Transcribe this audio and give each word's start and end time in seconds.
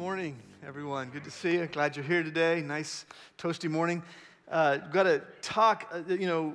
morning, 0.00 0.34
everyone. 0.66 1.10
Good 1.10 1.24
to 1.24 1.30
see 1.30 1.56
you. 1.56 1.66
Glad 1.66 1.94
you're 1.94 2.02
here 2.06 2.22
today. 2.22 2.62
Nice 2.62 3.04
toasty 3.36 3.70
morning. 3.70 4.02
Uh, 4.50 4.78
Got 4.78 5.02
to 5.02 5.22
talk. 5.42 5.92
Uh, 5.92 6.14
you 6.14 6.26
know, 6.26 6.54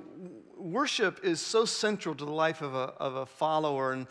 worship 0.58 1.24
is 1.24 1.42
so 1.42 1.64
central 1.64 2.16
to 2.16 2.26
the 2.26 2.32
life 2.32 2.64
of 2.64 2.74
a, 2.74 2.96
of 2.98 3.18
a 3.18 3.26
follower, 3.28 3.92
and 3.92 4.08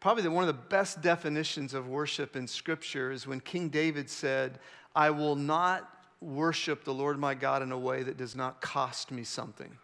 probably 0.00 0.22
the, 0.22 0.30
one 0.30 0.42
of 0.42 0.46
the 0.46 0.62
best 0.70 1.02
definitions 1.02 1.74
of 1.74 1.86
worship 1.86 2.34
in 2.34 2.46
Scripture 2.46 3.12
is 3.12 3.26
when 3.26 3.40
King 3.40 3.68
David 3.68 4.08
said, 4.08 4.58
"I 4.96 5.10
will 5.10 5.36
not 5.36 5.86
worship 6.22 6.84
the 6.84 6.94
Lord 6.94 7.18
my 7.18 7.34
God 7.34 7.60
in 7.60 7.72
a 7.72 7.78
way 7.78 8.02
that 8.04 8.16
does 8.16 8.34
not 8.34 8.62
cost 8.62 9.10
me 9.10 9.22
something." 9.22 9.76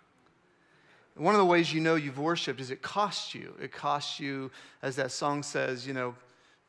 One 1.14 1.34
of 1.34 1.40
the 1.40 1.44
ways 1.44 1.74
you 1.74 1.82
know 1.82 1.96
you've 1.96 2.18
worshiped 2.18 2.58
is 2.58 2.70
it 2.70 2.80
costs 2.80 3.34
you. 3.34 3.54
It 3.60 3.70
costs 3.70 4.18
you, 4.18 4.50
as 4.80 4.96
that 4.96 5.12
song 5.12 5.42
says, 5.42 5.86
you 5.86 5.92
know, 5.92 6.14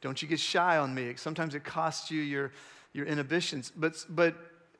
don't 0.05 0.21
you 0.21 0.27
get 0.27 0.39
shy 0.39 0.77
on 0.77 0.93
me. 0.93 1.15
Sometimes 1.15 1.55
it 1.55 1.63
costs 1.63 2.11
you 2.11 2.21
your, 2.21 2.51
your 2.93 3.07
inhibitions. 3.07 3.71
But, 3.75 4.05
but 4.07 4.35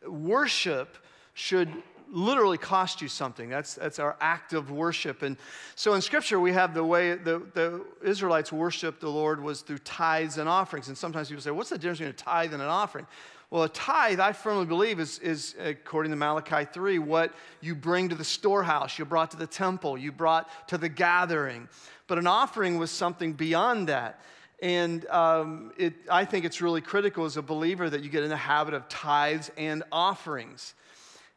worship 0.07 0.97
should 1.33 1.67
literally 2.11 2.59
cost 2.59 3.01
you 3.01 3.07
something. 3.07 3.49
That's, 3.49 3.73
that's 3.73 3.97
our 3.97 4.15
act 4.21 4.53
of 4.53 4.69
worship. 4.69 5.23
And 5.23 5.35
so 5.73 5.95
in 5.95 6.03
Scripture, 6.03 6.39
we 6.39 6.51
have 6.51 6.75
the 6.75 6.83
way 6.83 7.15
the, 7.15 7.41
the 7.55 7.83
Israelites 8.03 8.51
worshiped 8.51 9.01
the 9.01 9.09
Lord 9.09 9.41
was 9.41 9.61
through 9.61 9.79
tithes 9.79 10.37
and 10.37 10.47
offerings. 10.47 10.89
And 10.89 10.97
sometimes 10.97 11.29
people 11.29 11.41
say, 11.41 11.49
what's 11.49 11.71
the 11.71 11.79
difference 11.79 11.97
between 11.97 12.11
a 12.11 12.13
tithe 12.13 12.53
and 12.53 12.61
an 12.61 12.69
offering? 12.69 13.07
Well, 13.49 13.63
a 13.63 13.69
tithe, 13.69 14.19
I 14.19 14.31
firmly 14.31 14.67
believe, 14.67 14.99
is, 14.99 15.17
is 15.17 15.55
according 15.59 16.11
to 16.11 16.17
Malachi 16.17 16.65
3, 16.71 16.99
what 16.99 17.33
you 17.61 17.73
bring 17.73 18.09
to 18.09 18.15
the 18.15 18.23
storehouse, 18.23 18.99
you 18.99 19.05
brought 19.05 19.31
to 19.31 19.37
the 19.37 19.47
temple, 19.47 19.97
you 19.97 20.11
brought 20.11 20.47
to 20.67 20.77
the 20.77 20.89
gathering. 20.89 21.67
But 22.05 22.19
an 22.19 22.27
offering 22.27 22.77
was 22.77 22.91
something 22.91 23.33
beyond 23.33 23.89
that. 23.89 24.19
And 24.61 25.05
um, 25.07 25.73
it, 25.77 25.93
I 26.09 26.25
think 26.25 26.45
it's 26.45 26.61
really 26.61 26.81
critical 26.81 27.25
as 27.25 27.37
a 27.37 27.41
believer 27.41 27.89
that 27.89 28.03
you 28.03 28.09
get 28.09 28.23
in 28.23 28.29
the 28.29 28.37
habit 28.37 28.73
of 28.73 28.87
tithes 28.87 29.51
and 29.57 29.83
offerings. 29.91 30.73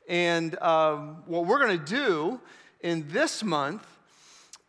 And 0.08 0.58
um, 0.60 1.22
what 1.26 1.46
we're 1.46 1.58
going 1.58 1.78
to 1.78 1.84
do 1.84 2.40
in 2.80 3.06
this 3.08 3.42
month 3.42 3.86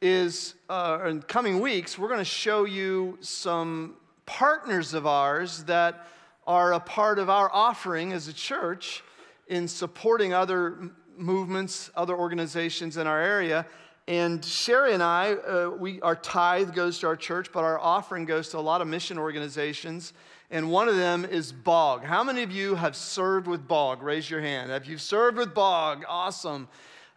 is, 0.01 0.55
uh, 0.69 0.99
in 1.05 1.21
coming 1.21 1.59
weeks, 1.59 1.97
we're 1.97 2.07
going 2.07 2.19
to 2.19 2.25
show 2.25 2.65
you 2.65 3.17
some 3.21 3.95
partners 4.25 4.93
of 4.93 5.05
ours 5.05 5.63
that 5.65 6.07
are 6.47 6.73
a 6.73 6.79
part 6.79 7.19
of 7.19 7.29
our 7.29 7.49
offering 7.53 8.13
as 8.13 8.27
a 8.27 8.33
church 8.33 9.03
in 9.47 9.67
supporting 9.67 10.33
other 10.33 10.91
movements, 11.17 11.91
other 11.95 12.15
organizations 12.15 12.97
in 12.97 13.07
our 13.07 13.21
area. 13.21 13.65
And 14.09 14.43
Sherry 14.43 14.95
and 14.95 15.03
I, 15.03 15.33
uh, 15.33 15.69
we, 15.69 16.01
our 16.01 16.15
tithe 16.15 16.73
goes 16.73 16.97
to 16.97 17.07
our 17.07 17.15
church, 17.15 17.51
but 17.53 17.63
our 17.63 17.77
offering 17.77 18.25
goes 18.25 18.49
to 18.49 18.57
a 18.57 18.59
lot 18.59 18.81
of 18.81 18.87
mission 18.87 19.19
organizations. 19.19 20.13
And 20.49 20.71
one 20.71 20.89
of 20.89 20.95
them 20.95 21.25
is 21.25 21.51
BOG. 21.51 22.03
How 22.03 22.23
many 22.23 22.41
of 22.41 22.51
you 22.51 22.73
have 22.73 22.95
served 22.95 23.45
with 23.45 23.67
BOG? 23.67 24.01
Raise 24.01 24.27
your 24.27 24.41
hand. 24.41 24.71
Have 24.71 24.87
you 24.87 24.97
served 24.97 25.37
with 25.37 25.53
BOG? 25.53 26.05
Awesome. 26.07 26.67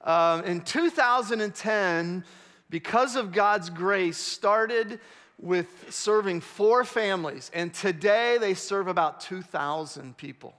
Um, 0.04 0.44
in 0.44 0.60
2010, 0.60 2.24
because 2.68 3.16
of 3.16 3.32
God's 3.32 3.70
grace, 3.70 4.18
started 4.18 5.00
with 5.40 5.86
serving 5.88 6.42
four 6.42 6.84
families, 6.84 7.50
and 7.54 7.72
today 7.72 8.36
they 8.38 8.52
serve 8.52 8.86
about 8.86 9.18
2,000 9.22 10.14
people. 10.18 10.54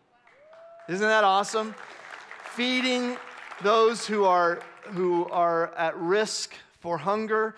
Isn't 0.90 1.08
that 1.08 1.24
awesome? 1.24 1.76
Feeding 2.56 3.18
those 3.62 4.08
who 4.08 4.26
are 4.26 4.64
who 4.88 5.28
are 5.30 5.74
at 5.76 5.98
risk 5.98 6.54
for 6.80 6.98
hunger. 6.98 7.56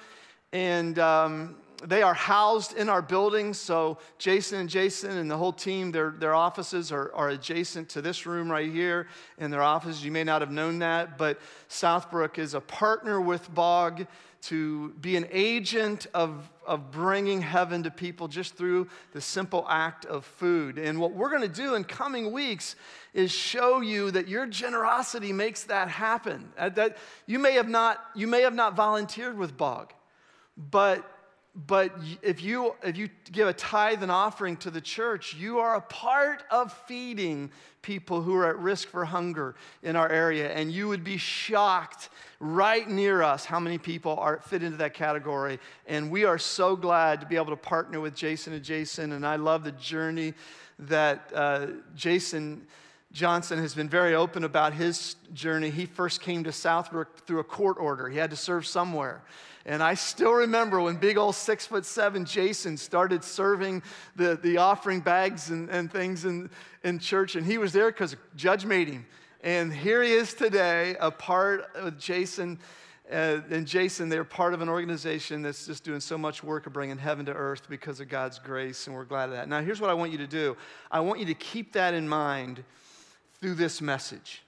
And 0.51 0.97
um, 0.99 1.55
they 1.83 2.01
are 2.01 2.13
housed 2.13 2.77
in 2.77 2.89
our 2.89 3.01
building. 3.01 3.53
So 3.53 3.97
Jason 4.17 4.59
and 4.59 4.69
Jason 4.69 5.17
and 5.17 5.29
the 5.29 5.37
whole 5.37 5.53
team, 5.53 5.91
their, 5.91 6.11
their 6.11 6.33
offices 6.33 6.91
are, 6.91 7.11
are 7.13 7.29
adjacent 7.29 7.89
to 7.89 8.01
this 8.01 8.25
room 8.25 8.49
right 8.49 8.71
here 8.71 9.07
in 9.37 9.51
their 9.51 9.61
offices. 9.61 10.03
You 10.03 10.11
may 10.11 10.23
not 10.23 10.41
have 10.41 10.51
known 10.51 10.79
that, 10.79 11.17
but 11.17 11.39
Southbrook 11.69 12.37
is 12.37 12.53
a 12.53 12.61
partner 12.61 13.19
with 13.19 13.53
BOG 13.53 14.07
to 14.43 14.89
be 15.01 15.15
an 15.15 15.27
agent 15.31 16.07
of, 16.13 16.49
of 16.65 16.91
bringing 16.91 17.41
heaven 17.41 17.83
to 17.83 17.91
people 17.91 18.27
just 18.27 18.55
through 18.55 18.87
the 19.13 19.21
simple 19.21 19.65
act 19.69 20.05
of 20.05 20.25
food. 20.25 20.77
And 20.77 20.99
what 20.99 21.13
we're 21.13 21.29
going 21.29 21.41
to 21.41 21.47
do 21.47 21.75
in 21.75 21.83
coming 21.83 22.31
weeks 22.31 22.75
is 23.13 23.31
show 23.31 23.81
you 23.81 24.11
that 24.11 24.27
your 24.27 24.45
generosity 24.45 25.31
makes 25.31 25.63
that 25.65 25.87
happen. 25.87 26.51
That 26.57 26.97
you 27.25 27.39
may 27.39 27.53
have 27.53 27.69
not, 27.69 28.03
you 28.15 28.27
may 28.27 28.41
have 28.41 28.55
not 28.55 28.75
volunteered 28.75 29.37
with 29.37 29.57
BOG, 29.57 29.93
but 30.57 31.09
but 31.55 31.97
if 32.21 32.43
you 32.43 32.75
if 32.83 32.97
you 32.97 33.09
give 33.31 33.47
a 33.47 33.53
tithe 33.53 34.03
and 34.03 34.11
offering 34.11 34.57
to 34.57 34.69
the 34.69 34.81
church 34.81 35.33
you 35.33 35.59
are 35.59 35.75
a 35.75 35.81
part 35.81 36.43
of 36.51 36.73
feeding 36.85 37.49
people 37.81 38.21
who 38.21 38.35
are 38.35 38.49
at 38.49 38.57
risk 38.57 38.89
for 38.89 39.05
hunger 39.05 39.55
in 39.81 39.95
our 39.95 40.09
area 40.09 40.51
and 40.51 40.71
you 40.71 40.87
would 40.87 41.03
be 41.03 41.17
shocked 41.17 42.09
right 42.41 42.89
near 42.89 43.21
us 43.23 43.45
how 43.45 43.59
many 43.59 43.77
people 43.77 44.17
are 44.19 44.39
fit 44.39 44.63
into 44.63 44.77
that 44.77 44.93
category 44.93 45.57
and 45.87 46.11
we 46.11 46.25
are 46.25 46.37
so 46.37 46.75
glad 46.75 47.21
to 47.21 47.25
be 47.25 47.37
able 47.37 47.45
to 47.45 47.55
partner 47.55 48.01
with 48.01 48.13
jason 48.13 48.51
and 48.51 48.63
jason 48.63 49.13
and 49.13 49.25
i 49.25 49.37
love 49.37 49.63
the 49.63 49.71
journey 49.73 50.33
that 50.77 51.31
uh, 51.33 51.67
jason 51.95 52.65
Johnson 53.11 53.59
has 53.59 53.73
been 53.73 53.87
very 53.87 54.13
open 54.13 54.43
about 54.43 54.73
his 54.73 55.15
journey. 55.31 55.69
He 55.69 55.85
first 55.85 56.19
came 56.19 56.43
to 56.43 56.49
Southbrook 56.49 57.07
through 57.25 57.39
a 57.39 57.45
court 57.45 57.77
order. 57.79 58.09
He 58.09 58.17
had 58.17 58.29
to 58.31 58.35
serve 58.35 58.67
somewhere. 58.67 59.21
And 59.65 59.81
I 59.81 59.95
still 59.95 60.33
remember 60.33 60.79
when 60.79 60.97
big 60.97 61.17
old 61.17 61.35
six 61.35 61.65
foot 61.65 61.85
seven 61.85 62.23
Jason 62.23 62.77
started 62.77 63.23
serving 63.23 63.81
the, 64.15 64.35
the 64.41 64.57
offering 64.57 64.99
bags 64.99 65.49
and, 65.49 65.69
and 65.69 65.91
things 65.91 66.25
in, 66.25 66.49
in 66.83 66.99
church. 66.99 67.35
And 67.35 67.45
he 67.45 67.57
was 67.57 67.73
there 67.73 67.91
because 67.91 68.15
judge 68.35 68.65
made 68.65 68.87
him. 68.87 69.05
And 69.41 69.73
here 69.73 70.03
he 70.03 70.11
is 70.11 70.33
today, 70.33 70.95
a 70.99 71.09
part 71.09 71.69
of 71.75 71.97
Jason. 71.97 72.59
Uh, 73.11 73.41
and 73.51 73.67
Jason, 73.67 74.09
they're 74.09 74.23
part 74.23 74.53
of 74.53 74.61
an 74.61 74.69
organization 74.69 75.43
that's 75.43 75.67
just 75.67 75.83
doing 75.83 75.99
so 75.99 76.17
much 76.17 76.43
work 76.43 76.65
of 76.65 76.73
bringing 76.73 76.97
heaven 76.97 77.25
to 77.25 77.33
earth 77.33 77.69
because 77.69 77.99
of 77.99 78.09
God's 78.09 78.39
grace, 78.39 78.87
and 78.87 78.95
we're 78.95 79.03
glad 79.03 79.25
of 79.25 79.35
that. 79.35 79.47
Now, 79.47 79.61
here's 79.61 79.79
what 79.79 79.91
I 79.91 79.93
want 79.93 80.11
you 80.11 80.17
to 80.17 80.27
do 80.27 80.57
I 80.89 80.99
want 81.01 81.19
you 81.19 81.27
to 81.27 81.35
keep 81.35 81.73
that 81.73 81.93
in 81.93 82.09
mind 82.09 82.63
through 83.39 83.53
this 83.53 83.79
message 83.81 84.41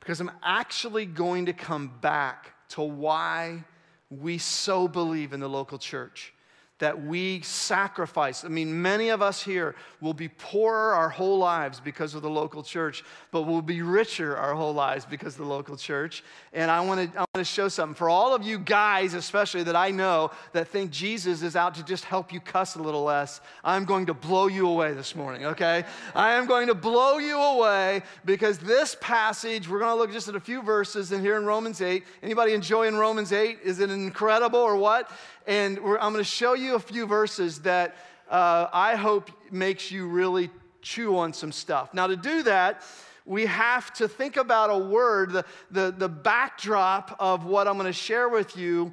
because 0.00 0.20
I'm 0.20 0.32
actually 0.42 1.06
going 1.06 1.46
to 1.46 1.52
come 1.52 1.92
back 2.00 2.52
to 2.70 2.82
why 2.82 3.64
we 4.10 4.38
so 4.38 4.88
believe 4.88 5.32
in 5.32 5.40
the 5.40 5.48
local 5.48 5.78
church 5.78 6.34
that 6.80 7.04
we 7.04 7.40
sacrifice. 7.42 8.44
I 8.44 8.48
mean, 8.48 8.82
many 8.82 9.10
of 9.10 9.22
us 9.22 9.42
here 9.42 9.76
will 10.00 10.14
be 10.14 10.28
poorer 10.28 10.94
our 10.94 11.08
whole 11.08 11.38
lives 11.38 11.78
because 11.78 12.14
of 12.14 12.22
the 12.22 12.30
local 12.30 12.62
church, 12.62 13.04
but 13.30 13.42
we'll 13.42 13.62
be 13.62 13.82
richer 13.82 14.36
our 14.36 14.54
whole 14.54 14.74
lives 14.74 15.04
because 15.04 15.34
of 15.34 15.40
the 15.40 15.52
local 15.52 15.76
church. 15.76 16.24
And 16.52 16.70
I 16.70 16.80
want 16.80 17.12
to 17.12 17.18
I 17.18 17.20
want 17.20 17.28
to 17.36 17.44
show 17.44 17.68
something 17.68 17.94
for 17.94 18.08
all 18.08 18.34
of 18.34 18.42
you 18.42 18.58
guys, 18.58 19.14
especially 19.14 19.62
that 19.64 19.76
I 19.76 19.90
know 19.90 20.30
that 20.52 20.68
think 20.68 20.90
Jesus 20.90 21.42
is 21.42 21.54
out 21.54 21.74
to 21.76 21.84
just 21.84 22.04
help 22.04 22.32
you 22.32 22.40
cuss 22.40 22.74
a 22.76 22.82
little 22.82 23.04
less. 23.04 23.40
I'm 23.62 23.84
going 23.84 24.06
to 24.06 24.14
blow 24.14 24.48
you 24.48 24.66
away 24.66 24.92
this 24.94 25.14
morning, 25.14 25.46
okay? 25.46 25.84
I 26.14 26.32
am 26.32 26.46
going 26.46 26.66
to 26.68 26.74
blow 26.74 27.18
you 27.18 27.38
away 27.38 28.02
because 28.24 28.58
this 28.58 28.96
passage, 29.00 29.68
we're 29.68 29.78
going 29.78 29.94
to 29.94 30.00
look 30.00 30.12
just 30.12 30.28
at 30.28 30.34
a 30.34 30.40
few 30.40 30.62
verses 30.62 31.12
in 31.12 31.20
here 31.20 31.36
in 31.36 31.44
Romans 31.44 31.80
8. 31.80 32.04
Anybody 32.22 32.54
enjoying 32.54 32.96
Romans 32.96 33.32
8? 33.32 33.58
Is 33.62 33.80
it 33.80 33.90
incredible 33.90 34.58
or 34.58 34.76
what? 34.76 35.10
And 35.50 35.78
I'm 35.78 36.12
going 36.12 36.14
to 36.14 36.22
show 36.22 36.54
you 36.54 36.76
a 36.76 36.78
few 36.78 37.06
verses 37.06 37.62
that 37.62 37.96
uh, 38.30 38.68
I 38.72 38.94
hope 38.94 39.32
makes 39.50 39.90
you 39.90 40.06
really 40.06 40.48
chew 40.80 41.18
on 41.18 41.32
some 41.32 41.50
stuff. 41.50 41.92
Now, 41.92 42.06
to 42.06 42.14
do 42.14 42.44
that, 42.44 42.84
we 43.26 43.46
have 43.46 43.92
to 43.94 44.06
think 44.06 44.36
about 44.36 44.70
a 44.70 44.78
word. 44.78 45.32
The, 45.32 45.44
the, 45.72 45.90
the 45.90 46.08
backdrop 46.08 47.16
of 47.18 47.46
what 47.46 47.66
I'm 47.66 47.74
going 47.74 47.86
to 47.86 47.92
share 47.92 48.28
with 48.28 48.56
you 48.56 48.92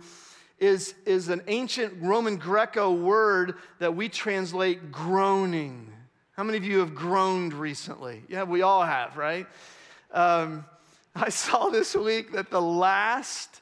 is, 0.58 0.96
is 1.06 1.30
an 1.30 1.44
ancient 1.46 1.94
Roman 2.02 2.38
Greco 2.38 2.92
word 2.92 3.54
that 3.78 3.96
we 3.96 4.10
translate 4.10 4.92
groaning. 4.92 5.94
How 6.32 6.42
many 6.42 6.58
of 6.58 6.64
you 6.64 6.80
have 6.80 6.96
groaned 6.96 7.54
recently? 7.54 8.24
Yeah, 8.28 8.46
we 8.46 8.64
all 8.64 8.82
have, 8.82 9.16
right? 9.16 9.46
Um, 10.12 10.66
I 11.16 11.30
saw 11.30 11.70
this 11.70 11.96
week 11.96 12.32
that 12.32 12.50
the 12.50 12.60
last, 12.60 13.62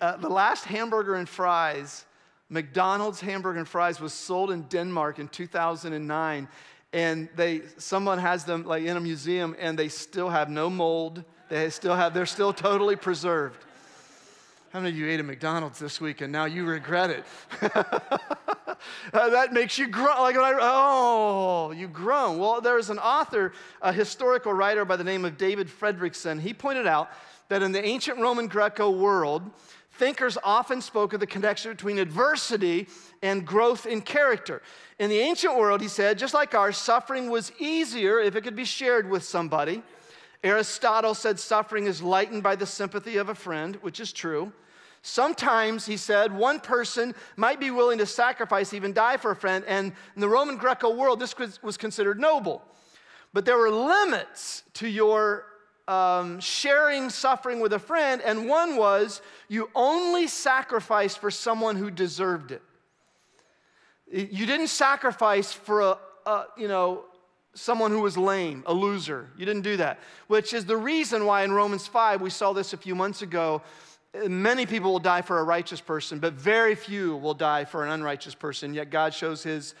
uh, 0.00 0.16
the 0.16 0.28
last 0.28 0.64
hamburger 0.64 1.14
and 1.14 1.28
fries 1.28 2.04
McDonald's 2.48 3.20
hamburger 3.20 3.58
and 3.58 3.68
fries 3.68 4.00
was 4.00 4.12
sold 4.12 4.50
in 4.50 4.62
Denmark 4.62 5.18
in 5.18 5.28
2009 5.28 6.48
and 6.92 7.28
they 7.34 7.62
someone 7.78 8.18
has 8.18 8.44
them 8.44 8.64
like 8.64 8.84
in 8.84 8.96
a 8.96 9.00
museum 9.00 9.56
and 9.58 9.78
they 9.78 9.88
still 9.88 10.30
have 10.30 10.48
no 10.48 10.70
mold. 10.70 11.24
They 11.48 11.70
still 11.70 11.94
have 11.94 12.14
they're 12.14 12.26
still 12.26 12.52
totally 12.52 12.96
preserved. 12.96 13.64
How 14.72 14.80
many 14.80 14.90
of 14.90 14.98
you 14.98 15.08
ate 15.08 15.20
at 15.20 15.26
McDonald's 15.26 15.78
this 15.78 16.00
week 16.00 16.20
and 16.20 16.32
now 16.32 16.44
you 16.44 16.64
regret 16.64 17.10
it? 17.10 17.24
uh, 17.72 19.30
that 19.30 19.52
makes 19.52 19.78
you 19.78 19.88
groan. 19.88 20.18
Like, 20.18 20.36
I, 20.36 20.54
oh, 20.60 21.70
you 21.70 21.88
groan. 21.88 22.38
Well, 22.38 22.60
there's 22.60 22.90
an 22.90 22.98
author, 22.98 23.52
a 23.80 23.92
historical 23.92 24.52
writer 24.52 24.84
by 24.84 24.96
the 24.96 25.04
name 25.04 25.24
of 25.24 25.38
David 25.38 25.68
Fredrickson. 25.68 26.40
He 26.40 26.52
pointed 26.52 26.86
out 26.86 27.10
that 27.48 27.62
in 27.62 27.72
the 27.72 27.82
ancient 27.82 28.18
Roman 28.18 28.48
Greco 28.48 28.90
world, 28.90 29.50
thinkers 29.96 30.38
often 30.44 30.80
spoke 30.80 31.12
of 31.12 31.20
the 31.20 31.26
connection 31.26 31.70
between 31.72 31.98
adversity 31.98 32.88
and 33.22 33.46
growth 33.46 33.86
in 33.86 34.00
character. 34.00 34.62
In 34.98 35.10
the 35.10 35.18
ancient 35.18 35.56
world, 35.56 35.80
he 35.80 35.88
said, 35.88 36.18
just 36.18 36.34
like 36.34 36.54
ours, 36.54 36.76
suffering 36.76 37.30
was 37.30 37.52
easier 37.58 38.20
if 38.20 38.36
it 38.36 38.42
could 38.42 38.56
be 38.56 38.64
shared 38.64 39.08
with 39.10 39.24
somebody. 39.24 39.82
Aristotle 40.44 41.14
said 41.14 41.40
suffering 41.40 41.86
is 41.86 42.02
lightened 42.02 42.42
by 42.42 42.56
the 42.56 42.66
sympathy 42.66 43.16
of 43.16 43.28
a 43.28 43.34
friend, 43.34 43.76
which 43.76 44.00
is 44.00 44.12
true. 44.12 44.52
Sometimes, 45.02 45.86
he 45.86 45.96
said, 45.96 46.32
one 46.32 46.60
person 46.60 47.14
might 47.36 47.60
be 47.60 47.70
willing 47.70 47.98
to 47.98 48.06
sacrifice, 48.06 48.74
even 48.74 48.92
die 48.92 49.16
for 49.16 49.30
a 49.30 49.36
friend, 49.36 49.64
and 49.66 49.92
in 50.14 50.20
the 50.20 50.28
Roman 50.28 50.56
Greco 50.56 50.94
world, 50.94 51.20
this 51.20 51.34
was 51.62 51.76
considered 51.76 52.18
noble. 52.18 52.62
But 53.32 53.44
there 53.44 53.56
were 53.56 53.70
limits 53.70 54.62
to 54.74 54.88
your 54.88 55.46
um, 55.88 56.40
sharing 56.40 57.10
suffering 57.10 57.60
with 57.60 57.72
a 57.72 57.78
friend, 57.78 58.20
and 58.22 58.48
one 58.48 58.76
was 58.76 59.22
you 59.48 59.70
only 59.74 60.26
sacrificed 60.26 61.18
for 61.18 61.30
someone 61.30 61.76
who 61.76 61.90
deserved 61.90 62.50
it. 62.50 62.62
You 64.10 64.46
didn't 64.46 64.68
sacrifice 64.68 65.52
for 65.52 65.80
a, 65.80 65.98
a, 66.26 66.44
you 66.56 66.68
know, 66.68 67.04
someone 67.54 67.90
who 67.90 68.02
was 68.02 68.16
lame, 68.16 68.62
a 68.66 68.74
loser. 68.74 69.28
You 69.36 69.46
didn't 69.46 69.62
do 69.62 69.76
that, 69.78 69.98
which 70.28 70.52
is 70.52 70.64
the 70.64 70.76
reason 70.76 71.24
why 71.24 71.42
in 71.42 71.52
Romans 71.52 71.86
5, 71.86 72.20
we 72.20 72.30
saw 72.30 72.52
this 72.52 72.72
a 72.72 72.76
few 72.76 72.94
months 72.94 73.22
ago. 73.22 73.62
Many 74.26 74.66
people 74.66 74.92
will 74.92 74.98
die 74.98 75.22
for 75.22 75.38
a 75.38 75.44
righteous 75.44 75.80
person, 75.80 76.18
but 76.18 76.34
very 76.34 76.74
few 76.74 77.16
will 77.16 77.34
die 77.34 77.64
for 77.64 77.84
an 77.84 77.90
unrighteous 77.90 78.34
person. 78.34 78.74
Yet 78.74 78.90
God 78.90 79.12
shows 79.12 79.42
his 79.42 79.74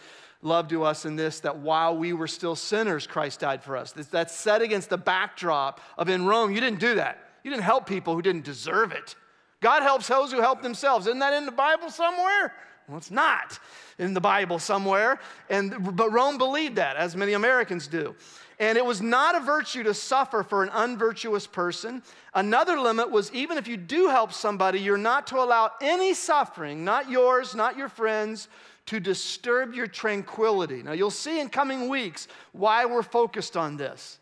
love 0.46 0.68
to 0.68 0.84
us 0.84 1.04
in 1.04 1.16
this 1.16 1.40
that 1.40 1.58
while 1.58 1.96
we 1.96 2.12
were 2.12 2.28
still 2.28 2.56
sinners, 2.56 3.06
Christ 3.06 3.40
died 3.40 3.62
for 3.62 3.76
us. 3.76 3.92
That's 3.92 4.34
set 4.34 4.62
against 4.62 4.88
the 4.88 4.98
backdrop 4.98 5.80
of 5.98 6.08
in 6.08 6.24
Rome, 6.24 6.52
you 6.52 6.60
didn't 6.60 6.80
do 6.80 6.94
that. 6.94 7.18
You 7.44 7.50
didn't 7.50 7.64
help 7.64 7.86
people 7.86 8.14
who 8.14 8.22
didn't 8.22 8.44
deserve 8.44 8.92
it. 8.92 9.14
God 9.60 9.82
helps 9.82 10.08
those 10.08 10.32
who 10.32 10.40
help 10.40 10.62
themselves. 10.62 11.06
Isn't 11.06 11.18
that 11.18 11.32
in 11.32 11.46
the 11.46 11.52
Bible 11.52 11.90
somewhere? 11.90 12.54
Well, 12.88 12.98
it's 12.98 13.10
not 13.10 13.58
in 13.98 14.14
the 14.14 14.20
Bible 14.20 14.58
somewhere. 14.58 15.18
And, 15.50 15.96
but 15.96 16.12
Rome 16.12 16.38
believed 16.38 16.76
that, 16.76 16.96
as 16.96 17.16
many 17.16 17.32
Americans 17.32 17.86
do. 17.88 18.14
And 18.58 18.78
it 18.78 18.84
was 18.84 19.02
not 19.02 19.34
a 19.34 19.40
virtue 19.40 19.82
to 19.82 19.92
suffer 19.92 20.42
for 20.42 20.62
an 20.62 20.70
unvirtuous 20.72 21.46
person. 21.46 22.02
Another 22.34 22.78
limit 22.78 23.10
was 23.10 23.30
even 23.32 23.58
if 23.58 23.68
you 23.68 23.76
do 23.76 24.08
help 24.08 24.32
somebody, 24.32 24.80
you're 24.80 24.96
not 24.96 25.26
to 25.28 25.36
allow 25.36 25.72
any 25.80 26.14
suffering, 26.14 26.84
not 26.84 27.10
yours, 27.10 27.54
not 27.54 27.76
your 27.76 27.88
friends, 27.88 28.48
to 28.86 29.00
disturb 29.00 29.74
your 29.74 29.86
tranquility. 29.86 30.82
Now, 30.82 30.92
you'll 30.92 31.10
see 31.10 31.40
in 31.40 31.48
coming 31.48 31.88
weeks 31.88 32.28
why 32.52 32.84
we're 32.86 33.02
focused 33.02 33.56
on 33.56 33.76
this 33.76 34.18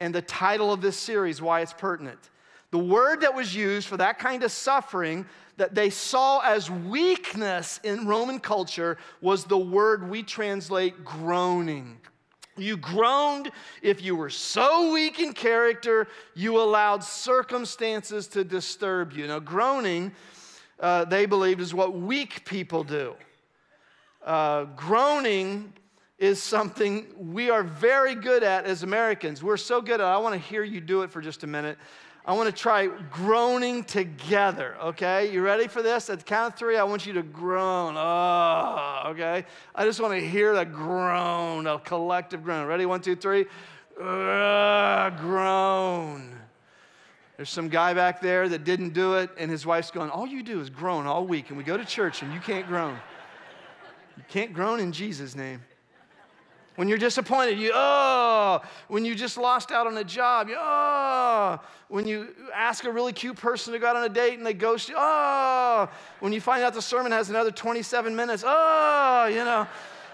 and 0.00 0.14
the 0.14 0.22
title 0.22 0.72
of 0.72 0.80
this 0.80 0.96
series, 0.96 1.42
why 1.42 1.60
it's 1.60 1.72
pertinent. 1.72 2.30
The 2.70 2.78
word 2.78 3.22
that 3.22 3.34
was 3.34 3.54
used 3.54 3.88
for 3.88 3.96
that 3.96 4.18
kind 4.18 4.42
of 4.42 4.52
suffering 4.52 5.26
that 5.56 5.74
they 5.74 5.90
saw 5.90 6.40
as 6.40 6.70
weakness 6.70 7.80
in 7.82 8.06
Roman 8.06 8.38
culture 8.38 8.98
was 9.20 9.44
the 9.44 9.58
word 9.58 10.08
we 10.08 10.22
translate 10.22 11.04
groaning. 11.04 11.98
You 12.56 12.76
groaned 12.76 13.50
if 13.82 14.02
you 14.02 14.16
were 14.16 14.30
so 14.30 14.92
weak 14.92 15.20
in 15.20 15.32
character, 15.32 16.08
you 16.34 16.60
allowed 16.60 17.04
circumstances 17.04 18.26
to 18.28 18.44
disturb 18.44 19.12
you. 19.12 19.26
Now, 19.26 19.38
groaning, 19.38 20.12
uh, 20.80 21.04
they 21.04 21.26
believed, 21.26 21.60
is 21.60 21.74
what 21.74 21.94
weak 21.94 22.44
people 22.44 22.84
do. 22.84 23.14
Uh, 24.24 24.64
groaning 24.76 25.72
is 26.18 26.42
something 26.42 27.06
we 27.16 27.48
are 27.50 27.62
very 27.62 28.14
good 28.14 28.42
at 28.42 28.64
as 28.64 28.82
Americans. 28.82 29.42
We're 29.42 29.56
so 29.56 29.80
good 29.80 30.00
at 30.00 30.04
it. 30.04 30.06
I 30.06 30.18
want 30.18 30.34
to 30.34 30.40
hear 30.40 30.64
you 30.64 30.80
do 30.80 31.02
it 31.02 31.10
for 31.10 31.20
just 31.20 31.44
a 31.44 31.46
minute. 31.46 31.78
I 32.28 32.34
want 32.34 32.54
to 32.54 32.62
try 32.62 32.88
groaning 33.10 33.84
together, 33.84 34.76
okay? 34.82 35.32
You 35.32 35.40
ready 35.40 35.66
for 35.66 35.80
this? 35.80 36.10
At 36.10 36.18
the 36.18 36.24
count 36.24 36.52
of 36.52 36.58
three, 36.58 36.76
I 36.76 36.84
want 36.84 37.06
you 37.06 37.14
to 37.14 37.22
groan. 37.22 37.94
Oh, 37.96 39.02
okay? 39.06 39.46
I 39.74 39.84
just 39.84 39.98
want 39.98 40.12
to 40.12 40.20
hear 40.20 40.54
the 40.54 40.66
groan, 40.66 41.66
a 41.66 41.78
collective 41.78 42.44
groan. 42.44 42.66
Ready? 42.66 42.84
One, 42.84 43.00
two, 43.00 43.16
three. 43.16 43.46
Uh, 43.98 45.08
groan. 45.10 46.38
There's 47.38 47.48
some 47.48 47.68
guy 47.68 47.94
back 47.94 48.20
there 48.20 48.48
that 48.48 48.64
didn't 48.64 48.90
do 48.90 49.14
it, 49.14 49.30
and 49.38 49.50
his 49.50 49.64
wife's 49.64 49.90
going, 49.90 50.10
All 50.10 50.26
you 50.26 50.42
do 50.42 50.60
is 50.60 50.68
groan 50.68 51.06
all 51.06 51.26
week, 51.26 51.48
and 51.48 51.56
we 51.56 51.64
go 51.64 51.78
to 51.78 51.84
church, 51.84 52.22
and 52.22 52.34
you 52.34 52.40
can't 52.40 52.66
groan. 52.66 52.98
You 54.18 54.24
can't 54.28 54.52
groan 54.52 54.80
in 54.80 54.90
Jesus' 54.90 55.36
name. 55.36 55.62
When 56.74 56.88
you're 56.88 56.98
disappointed, 56.98 57.58
you, 57.58 57.70
oh. 57.72 58.60
When 58.88 59.04
you 59.04 59.14
just 59.14 59.38
lost 59.38 59.70
out 59.70 59.86
on 59.86 59.96
a 59.96 60.02
job, 60.02 60.48
you, 60.48 60.56
oh. 60.58 61.60
When 61.88 62.06
you 62.06 62.34
ask 62.52 62.84
a 62.84 62.90
really 62.90 63.12
cute 63.12 63.36
person 63.36 63.72
to 63.72 63.78
go 63.78 63.86
out 63.86 63.94
on 63.94 64.02
a 64.02 64.08
date 64.08 64.34
and 64.38 64.44
they 64.44 64.54
ghost 64.54 64.88
you, 64.88 64.96
oh. 64.98 65.88
When 66.18 66.32
you 66.32 66.40
find 66.40 66.64
out 66.64 66.74
the 66.74 66.82
sermon 66.82 67.12
has 67.12 67.30
another 67.30 67.52
27 67.52 68.14
minutes, 68.14 68.42
oh, 68.44 69.26
you 69.26 69.44
know. 69.44 69.68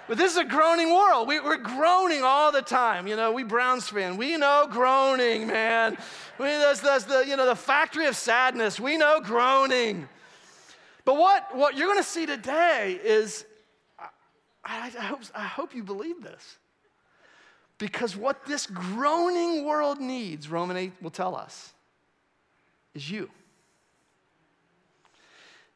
But 0.07 0.19
this 0.19 0.33
is 0.33 0.39
a 0.39 0.45
groaning 0.45 0.91
world. 0.91 1.27
We, 1.27 1.39
are 1.39 1.57
groaning 1.57 2.23
all 2.23 2.53
the 2.53 2.61
time. 2.61 3.07
You 3.07 3.17
know, 3.17 3.33
we 3.33 3.43
Browns 3.43 3.89
fan, 3.89 4.19
we 4.19 4.37
know 4.37 4.69
groaning, 4.71 5.47
man. 5.47 5.97
We, 6.39 6.45
that's, 6.45 6.81
that's 6.81 7.05
the, 7.05 7.25
you 7.27 7.37
know, 7.37 7.47
the 7.47 7.57
factory 7.57 8.05
of 8.05 8.17
sadness. 8.17 8.79
We 8.79 8.99
know 8.99 9.21
groaning. 9.23 10.09
But 11.07 11.17
what, 11.17 11.57
what 11.57 11.77
you're 11.77 11.89
going 11.89 12.03
to 12.03 12.09
see 12.09 12.27
today 12.27 13.01
is 13.03 13.47
I, 14.65 14.93
I, 14.99 15.03
hope, 15.03 15.21
I 15.35 15.45
hope 15.45 15.75
you 15.75 15.83
believe 15.83 16.23
this. 16.23 16.59
Because 17.79 18.17
what 18.17 18.47
this 18.47 18.67
groaning 18.67 19.65
world 19.65 20.01
needs, 20.01 20.49
Roman 20.49 20.77
8 20.77 20.93
will 21.03 21.11
tell 21.11 21.35
us, 21.35 21.73
is 22.95 23.11
you. 23.11 23.29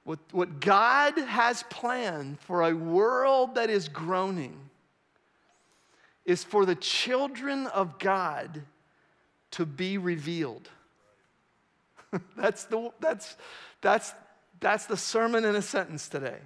What, 0.04 0.20
what 0.30 0.60
God 0.60 1.18
has 1.18 1.64
planned 1.64 2.40
for 2.40 2.62
a 2.62 2.72
world 2.72 3.56
that 3.56 3.68
is 3.68 3.88
groaning 3.88 4.56
is 6.24 6.44
for 6.44 6.64
the 6.64 6.76
children 6.76 7.66
of 7.68 7.98
God 7.98 8.62
to 9.50 9.66
be 9.66 9.98
revealed. 9.98 10.70
that's, 12.36 12.64
the, 12.64 12.90
that's, 13.00 13.36
that's, 13.80 14.14
that's 14.60 14.86
the 14.86 14.96
sermon 14.96 15.44
in 15.44 15.56
a 15.56 15.62
sentence 15.62 16.08
today. 16.08 16.38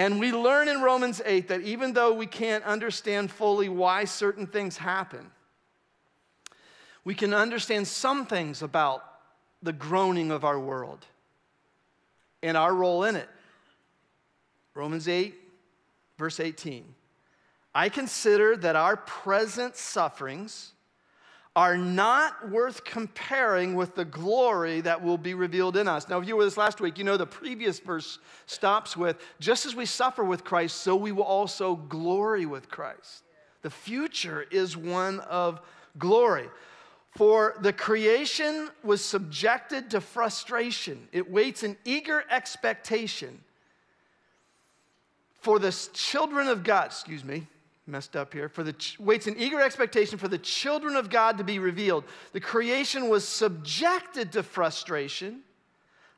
And 0.00 0.18
we 0.18 0.32
learn 0.32 0.68
in 0.68 0.80
Romans 0.80 1.20
8 1.22 1.48
that 1.48 1.60
even 1.60 1.92
though 1.92 2.14
we 2.14 2.24
can't 2.24 2.64
understand 2.64 3.30
fully 3.30 3.68
why 3.68 4.06
certain 4.06 4.46
things 4.46 4.78
happen, 4.78 5.30
we 7.04 7.14
can 7.14 7.34
understand 7.34 7.86
some 7.86 8.24
things 8.24 8.62
about 8.62 9.04
the 9.62 9.74
groaning 9.74 10.30
of 10.30 10.42
our 10.42 10.58
world 10.58 11.04
and 12.42 12.56
our 12.56 12.74
role 12.74 13.04
in 13.04 13.14
it. 13.14 13.28
Romans 14.72 15.06
8, 15.06 15.34
verse 16.16 16.40
18. 16.40 16.82
I 17.74 17.90
consider 17.90 18.56
that 18.56 18.76
our 18.76 18.96
present 18.96 19.76
sufferings 19.76 20.72
are 21.56 21.76
not 21.76 22.48
worth 22.48 22.84
comparing 22.84 23.74
with 23.74 23.96
the 23.96 24.04
glory 24.04 24.80
that 24.82 25.02
will 25.02 25.18
be 25.18 25.34
revealed 25.34 25.76
in 25.76 25.88
us. 25.88 26.08
Now, 26.08 26.20
if 26.20 26.28
you 26.28 26.36
were 26.36 26.44
this 26.44 26.56
last 26.56 26.80
week, 26.80 26.96
you 26.96 27.04
know 27.04 27.16
the 27.16 27.26
previous 27.26 27.80
verse 27.80 28.20
stops 28.46 28.96
with 28.96 29.16
just 29.40 29.66
as 29.66 29.74
we 29.74 29.84
suffer 29.84 30.22
with 30.22 30.44
Christ, 30.44 30.76
so 30.76 30.94
we 30.94 31.10
will 31.10 31.24
also 31.24 31.74
glory 31.74 32.46
with 32.46 32.68
Christ. 32.68 33.24
The 33.62 33.70
future 33.70 34.46
is 34.50 34.76
one 34.76 35.20
of 35.20 35.60
glory. 35.98 36.48
For 37.16 37.56
the 37.60 37.72
creation 37.72 38.70
was 38.84 39.04
subjected 39.04 39.90
to 39.90 40.00
frustration, 40.00 41.08
it 41.10 41.30
waits 41.30 41.64
in 41.64 41.76
eager 41.84 42.24
expectation. 42.30 43.42
For 45.40 45.58
the 45.58 45.72
children 45.94 46.46
of 46.46 46.62
God, 46.62 46.86
excuse 46.86 47.24
me, 47.24 47.46
messed 47.90 48.16
up 48.16 48.32
here. 48.32 48.48
For 48.48 48.62
the 48.62 48.72
ch- 48.74 48.98
waits 48.98 49.26
an 49.26 49.36
eager 49.38 49.60
expectation 49.60 50.18
for 50.18 50.28
the 50.28 50.38
children 50.38 50.96
of 50.96 51.10
God 51.10 51.38
to 51.38 51.44
be 51.44 51.58
revealed. 51.58 52.04
The 52.32 52.40
creation 52.40 53.08
was 53.08 53.26
subjected 53.26 54.32
to 54.32 54.42
frustration, 54.42 55.40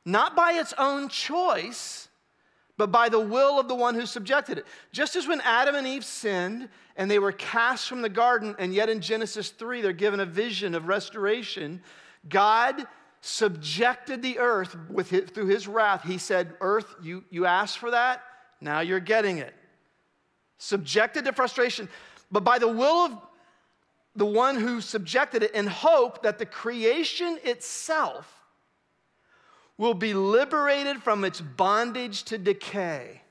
not 0.05 0.35
by 0.35 0.53
its 0.53 0.73
own 0.77 1.09
choice, 1.09 2.07
but 2.77 2.91
by 2.91 3.09
the 3.09 3.19
will 3.19 3.59
of 3.59 3.67
the 3.67 3.75
one 3.75 3.95
who 3.95 4.05
subjected 4.05 4.59
it. 4.59 4.65
Just 4.91 5.15
as 5.15 5.27
when 5.27 5.41
Adam 5.41 5.75
and 5.75 5.85
Eve 5.85 6.05
sinned 6.05 6.69
and 6.95 7.09
they 7.09 7.19
were 7.19 7.31
cast 7.31 7.87
from 7.87 8.01
the 8.01 8.09
garden, 8.09 8.55
and 8.59 8.73
yet 8.73 8.89
in 8.89 9.01
Genesis 9.01 9.49
3, 9.49 9.81
they're 9.81 9.93
given 9.93 10.19
a 10.19 10.25
vision 10.25 10.75
of 10.75 10.87
restoration, 10.87 11.81
God 12.29 12.85
subjected 13.21 14.21
the 14.21 14.39
earth 14.39 14.75
with 14.89 15.09
his, 15.09 15.29
through 15.29 15.47
his 15.47 15.67
wrath. 15.67 16.03
He 16.03 16.17
said, 16.17 16.53
Earth, 16.61 16.95
you, 17.01 17.23
you 17.29 17.45
asked 17.45 17.77
for 17.77 17.91
that, 17.91 18.21
now 18.59 18.81
you're 18.81 18.99
getting 18.99 19.37
it 19.37 19.53
subjected 20.63 21.25
to 21.25 21.33
frustration, 21.33 21.89
but 22.31 22.43
by 22.43 22.57
the 22.57 22.67
will 22.67 23.05
of 23.05 23.17
the 24.15 24.25
one 24.25 24.55
who 24.55 24.79
subjected 24.79 25.43
it, 25.43 25.51
in 25.55 25.67
hope 25.67 26.23
that 26.23 26.37
the 26.37 26.45
creation 26.45 27.39
itself 27.43 28.41
will 29.77 29.95
be 29.95 30.13
liberated 30.13 31.01
from 31.01 31.25
its 31.25 31.41
bondage 31.41 32.23
to 32.23 32.37
decay. 32.37 33.21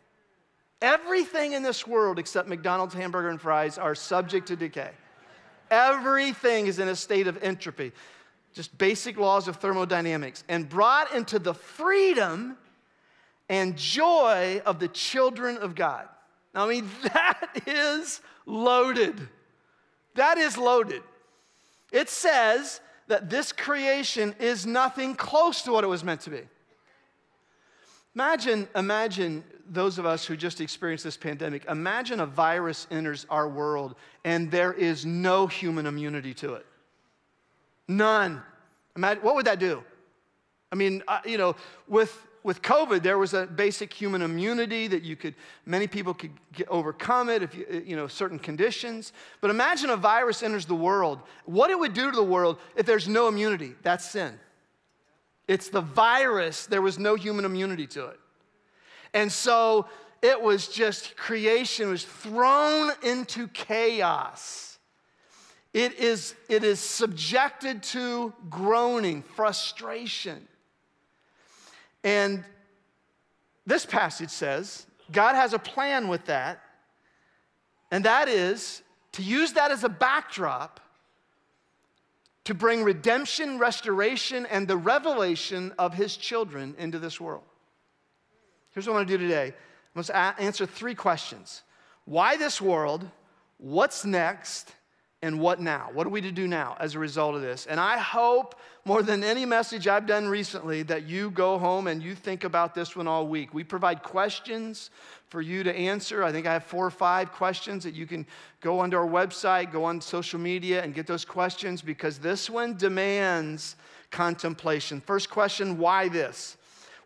Everything 0.80 1.52
in 1.52 1.62
this 1.62 1.86
world 1.86 2.18
except 2.18 2.48
McDonald's 2.48 2.94
hamburger 2.94 3.28
and 3.28 3.40
fries 3.40 3.78
are 3.78 3.94
subject 3.94 4.48
to 4.48 4.56
decay. 4.56 4.90
Everything 5.70 6.66
is 6.66 6.80
in 6.80 6.88
a 6.88 6.96
state 6.96 7.28
of 7.28 7.42
entropy, 7.42 7.92
just 8.52 8.76
basic 8.76 9.16
laws 9.16 9.46
of 9.46 9.56
thermodynamics, 9.56 10.42
and 10.48 10.68
brought 10.68 11.14
into 11.14 11.38
the 11.38 11.54
freedom 11.54 12.58
and 13.48 13.76
joy 13.76 14.60
of 14.66 14.80
the 14.80 14.88
children 14.88 15.56
of 15.58 15.76
God. 15.76 16.08
I 16.54 16.68
mean, 16.68 16.88
that 17.02 17.62
is 17.66 18.20
loaded. 18.46 19.28
That 20.14 20.38
is 20.38 20.58
loaded. 20.58 21.02
It 21.90 22.08
says 22.08 22.80
that 23.08 23.30
this 23.30 23.52
creation 23.52 24.34
is 24.38 24.66
nothing 24.66 25.14
close 25.14 25.62
to 25.62 25.72
what 25.72 25.84
it 25.84 25.88
was 25.88 26.04
meant 26.04 26.22
to 26.22 26.30
be. 26.30 26.42
Imagine, 28.14 28.68
imagine 28.74 29.42
those 29.68 29.98
of 29.98 30.04
us 30.04 30.26
who 30.26 30.36
just 30.36 30.60
experienced 30.60 31.04
this 31.04 31.16
pandemic, 31.16 31.64
imagine 31.66 32.20
a 32.20 32.26
virus 32.26 32.86
enters 32.90 33.26
our 33.30 33.48
world 33.48 33.94
and 34.24 34.50
there 34.50 34.72
is 34.72 35.06
no 35.06 35.46
human 35.46 35.86
immunity 35.86 36.34
to 36.34 36.54
it. 36.54 36.66
None. 37.88 38.42
Imagine, 38.96 39.22
what 39.22 39.34
would 39.34 39.46
that 39.46 39.58
do? 39.58 39.82
I 40.70 40.74
mean, 40.74 41.02
uh, 41.08 41.20
you 41.24 41.38
know, 41.38 41.56
with, 41.88 42.26
with 42.44 42.60
COVID, 42.62 43.02
there 43.02 43.18
was 43.18 43.34
a 43.34 43.46
basic 43.46 43.92
human 43.92 44.22
immunity 44.22 44.88
that 44.88 45.02
you 45.02 45.14
could, 45.14 45.34
many 45.64 45.86
people 45.86 46.12
could 46.12 46.32
get, 46.52 46.68
overcome 46.68 47.28
it 47.28 47.42
if 47.42 47.54
you, 47.54 47.66
uh, 47.72 47.76
you 47.84 47.94
know, 47.94 48.08
certain 48.08 48.38
conditions. 48.38 49.12
But 49.40 49.50
imagine 49.50 49.90
a 49.90 49.96
virus 49.96 50.42
enters 50.42 50.66
the 50.66 50.74
world. 50.74 51.20
What 51.44 51.70
it 51.70 51.78
would 51.78 51.94
do 51.94 52.10
to 52.10 52.16
the 52.16 52.22
world 52.22 52.58
if 52.76 52.84
there's 52.84 53.06
no 53.06 53.28
immunity. 53.28 53.74
That's 53.82 54.10
sin. 54.10 54.38
It's 55.46 55.68
the 55.68 55.80
virus, 55.80 56.66
there 56.66 56.82
was 56.82 56.98
no 56.98 57.14
human 57.14 57.44
immunity 57.44 57.86
to 57.88 58.06
it. 58.06 58.20
And 59.14 59.30
so 59.30 59.86
it 60.22 60.40
was 60.40 60.68
just 60.68 61.16
creation 61.16 61.90
was 61.90 62.04
thrown 62.04 62.90
into 63.02 63.48
chaos. 63.48 64.78
It 65.74 65.98
is, 65.98 66.34
it 66.48 66.64
is 66.64 66.80
subjected 66.80 67.82
to 67.84 68.32
groaning, 68.50 69.22
frustration. 69.22 70.46
And 72.04 72.44
this 73.66 73.86
passage 73.86 74.30
says 74.30 74.86
God 75.10 75.34
has 75.34 75.52
a 75.52 75.58
plan 75.58 76.08
with 76.08 76.26
that, 76.26 76.60
and 77.90 78.04
that 78.04 78.28
is 78.28 78.82
to 79.12 79.22
use 79.22 79.52
that 79.52 79.70
as 79.70 79.84
a 79.84 79.88
backdrop 79.88 80.80
to 82.44 82.54
bring 82.54 82.82
redemption, 82.82 83.58
restoration, 83.58 84.46
and 84.46 84.66
the 84.66 84.76
revelation 84.76 85.72
of 85.78 85.94
his 85.94 86.16
children 86.16 86.74
into 86.78 86.98
this 86.98 87.20
world. 87.20 87.44
Here's 88.70 88.86
what 88.86 88.94
I 88.94 88.96
want 88.96 89.08
to 89.08 89.18
do 89.18 89.22
today 89.22 89.52
I 89.94 89.98
want 89.98 90.06
to 90.06 90.16
answer 90.16 90.66
three 90.66 90.94
questions 90.94 91.62
Why 92.04 92.36
this 92.36 92.60
world? 92.60 93.08
What's 93.58 94.04
next? 94.04 94.72
And 95.24 95.38
what 95.38 95.60
now? 95.60 95.88
What 95.92 96.04
are 96.08 96.10
we 96.10 96.20
to 96.20 96.32
do 96.32 96.48
now 96.48 96.76
as 96.80 96.96
a 96.96 96.98
result 96.98 97.36
of 97.36 97.42
this? 97.42 97.66
And 97.66 97.78
I 97.78 97.96
hope 97.96 98.56
more 98.84 99.04
than 99.04 99.22
any 99.22 99.44
message 99.46 99.86
I've 99.86 100.06
done 100.06 100.26
recently 100.26 100.82
that 100.82 101.04
you 101.04 101.30
go 101.30 101.58
home 101.58 101.86
and 101.86 102.02
you 102.02 102.16
think 102.16 102.42
about 102.42 102.74
this 102.74 102.96
one 102.96 103.06
all 103.06 103.28
week. 103.28 103.54
We 103.54 103.62
provide 103.62 104.02
questions 104.02 104.90
for 105.28 105.40
you 105.40 105.62
to 105.62 105.72
answer. 105.72 106.24
I 106.24 106.32
think 106.32 106.48
I 106.48 106.52
have 106.52 106.64
four 106.64 106.84
or 106.84 106.90
five 106.90 107.30
questions 107.30 107.84
that 107.84 107.94
you 107.94 108.04
can 108.04 108.26
go 108.60 108.80
onto 108.80 108.96
our 108.96 109.06
website, 109.06 109.70
go 109.70 109.84
on 109.84 110.00
social 110.00 110.40
media, 110.40 110.82
and 110.82 110.92
get 110.92 111.06
those 111.06 111.24
questions 111.24 111.82
because 111.82 112.18
this 112.18 112.50
one 112.50 112.76
demands 112.76 113.76
contemplation. 114.10 115.00
First 115.00 115.30
question 115.30 115.78
why 115.78 116.08
this? 116.08 116.56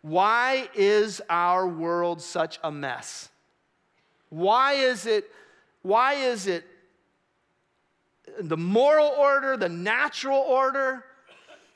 Why 0.01 0.67
is 0.73 1.21
our 1.29 1.67
world 1.67 2.19
such 2.21 2.57
a 2.63 2.71
mess? 2.71 3.29
Why 4.29 4.73
is 4.73 5.05
it, 5.05 5.31
why 5.83 6.15
is 6.15 6.47
it 6.47 6.65
the 8.39 8.57
moral 8.57 9.07
order, 9.07 9.57
the 9.57 9.69
natural 9.69 10.39
order 10.39 11.03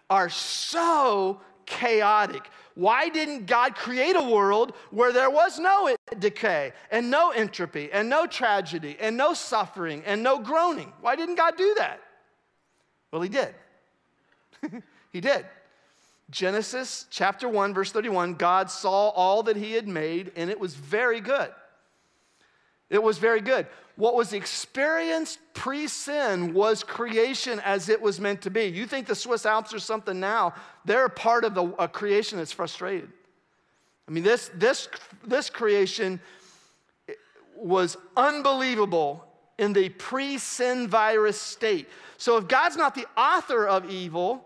are 0.10 0.30
so 0.30 1.40
chaotic. 1.66 2.50
Why 2.76 3.10
didn't 3.10 3.46
God 3.46 3.76
create 3.76 4.16
a 4.16 4.24
world 4.24 4.74
where 4.92 5.12
there 5.12 5.30
was 5.30 5.60
no 5.60 5.96
decay 6.20 6.74
and 6.90 7.12
no 7.12 7.32
entropy 7.32 7.92
and 7.92 8.10
no 8.10 8.26
tragedy 8.26 8.98
and 9.00 9.18
no 9.18 9.34
suffering 9.34 10.04
and 10.06 10.24
no 10.24 10.40
groaning? 10.40 10.92
Why 11.02 11.16
didn't 11.16 11.36
God 11.36 11.58
do 11.58 11.76
that? 11.78 12.00
Well, 13.12 13.22
He 13.22 13.30
did. 13.30 13.54
he 15.12 15.22
did. 15.22 15.46
Genesis 16.30 17.08
chapter 17.10 17.50
1, 17.50 17.74
verse 17.74 17.92
31 17.92 18.36
God 18.36 18.72
saw 18.72 19.10
all 19.10 19.44
that 19.44 19.58
He 19.58 19.74
had 19.74 19.88
made, 19.88 20.32
and 20.36 20.50
it 20.50 20.60
was 20.60 20.76
very 20.76 21.20
good. 21.20 21.52
It 22.90 23.02
was 23.02 23.18
very 23.18 23.42
good. 23.42 23.68
What 24.02 24.16
was 24.16 24.34
experienced 24.34 25.38
pre 25.54 25.86
sin 25.86 26.56
was 26.56 26.82
creation 26.82 27.60
as 27.60 27.88
it 27.88 28.02
was 28.02 28.20
meant 28.20 28.42
to 28.42 28.50
be. 28.50 28.64
You 28.64 28.88
think 28.88 29.06
the 29.06 29.14
Swiss 29.14 29.46
Alps 29.46 29.76
are 29.76 29.80
something 29.80 30.20
now, 30.20 30.56
they're 30.86 31.06
a 31.06 31.10
part 31.10 31.44
of 31.44 31.54
the, 31.54 31.66
a 31.78 31.88
creation 31.88 32.40
that's 32.40 32.52
frustrated. 32.52 33.12
I 34.08 34.12
mean, 34.12 34.24
this, 34.24 34.50
this, 34.56 34.90
this 35.24 35.52
creation 35.52 36.20
was 37.56 37.96
unbelievable 38.18 39.24
in 39.60 39.72
the 39.72 39.90
pre 39.90 40.40
sin 40.40 40.88
virus 40.88 41.40
state. 41.40 41.88
So 42.18 42.38
if 42.38 42.48
God's 42.48 42.78
not 42.78 42.96
the 42.96 43.06
author 43.16 43.68
of 43.68 43.88
evil, 43.88 44.44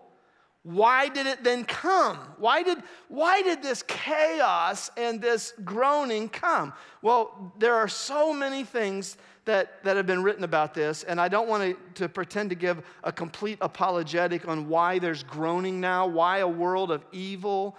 why 0.64 1.08
did 1.08 1.26
it 1.26 1.42
then 1.42 1.64
come? 1.64 2.18
Why 2.36 2.62
did, 2.62 2.82
why 3.08 3.40
did 3.40 3.62
this 3.62 3.82
chaos 3.84 4.90
and 4.98 5.22
this 5.22 5.54
groaning 5.64 6.28
come? 6.28 6.74
Well, 7.00 7.54
there 7.58 7.76
are 7.76 7.88
so 7.88 8.34
many 8.34 8.62
things 8.64 9.16
that, 9.46 9.82
that 9.84 9.96
have 9.96 10.06
been 10.06 10.22
written 10.22 10.44
about 10.44 10.74
this, 10.74 11.02
and 11.04 11.20
I 11.20 11.28
don't 11.28 11.48
want 11.48 11.62
to, 11.94 12.02
to 12.02 12.08
pretend 12.08 12.50
to 12.50 12.56
give 12.56 12.82
a 13.02 13.12
complete 13.12 13.58
apologetic 13.60 14.46
on 14.46 14.68
why 14.68 14.98
there's 14.98 15.22
groaning 15.22 15.80
now, 15.80 16.06
why 16.06 16.38
a 16.38 16.48
world 16.48 16.90
of 16.90 17.04
evil 17.12 17.76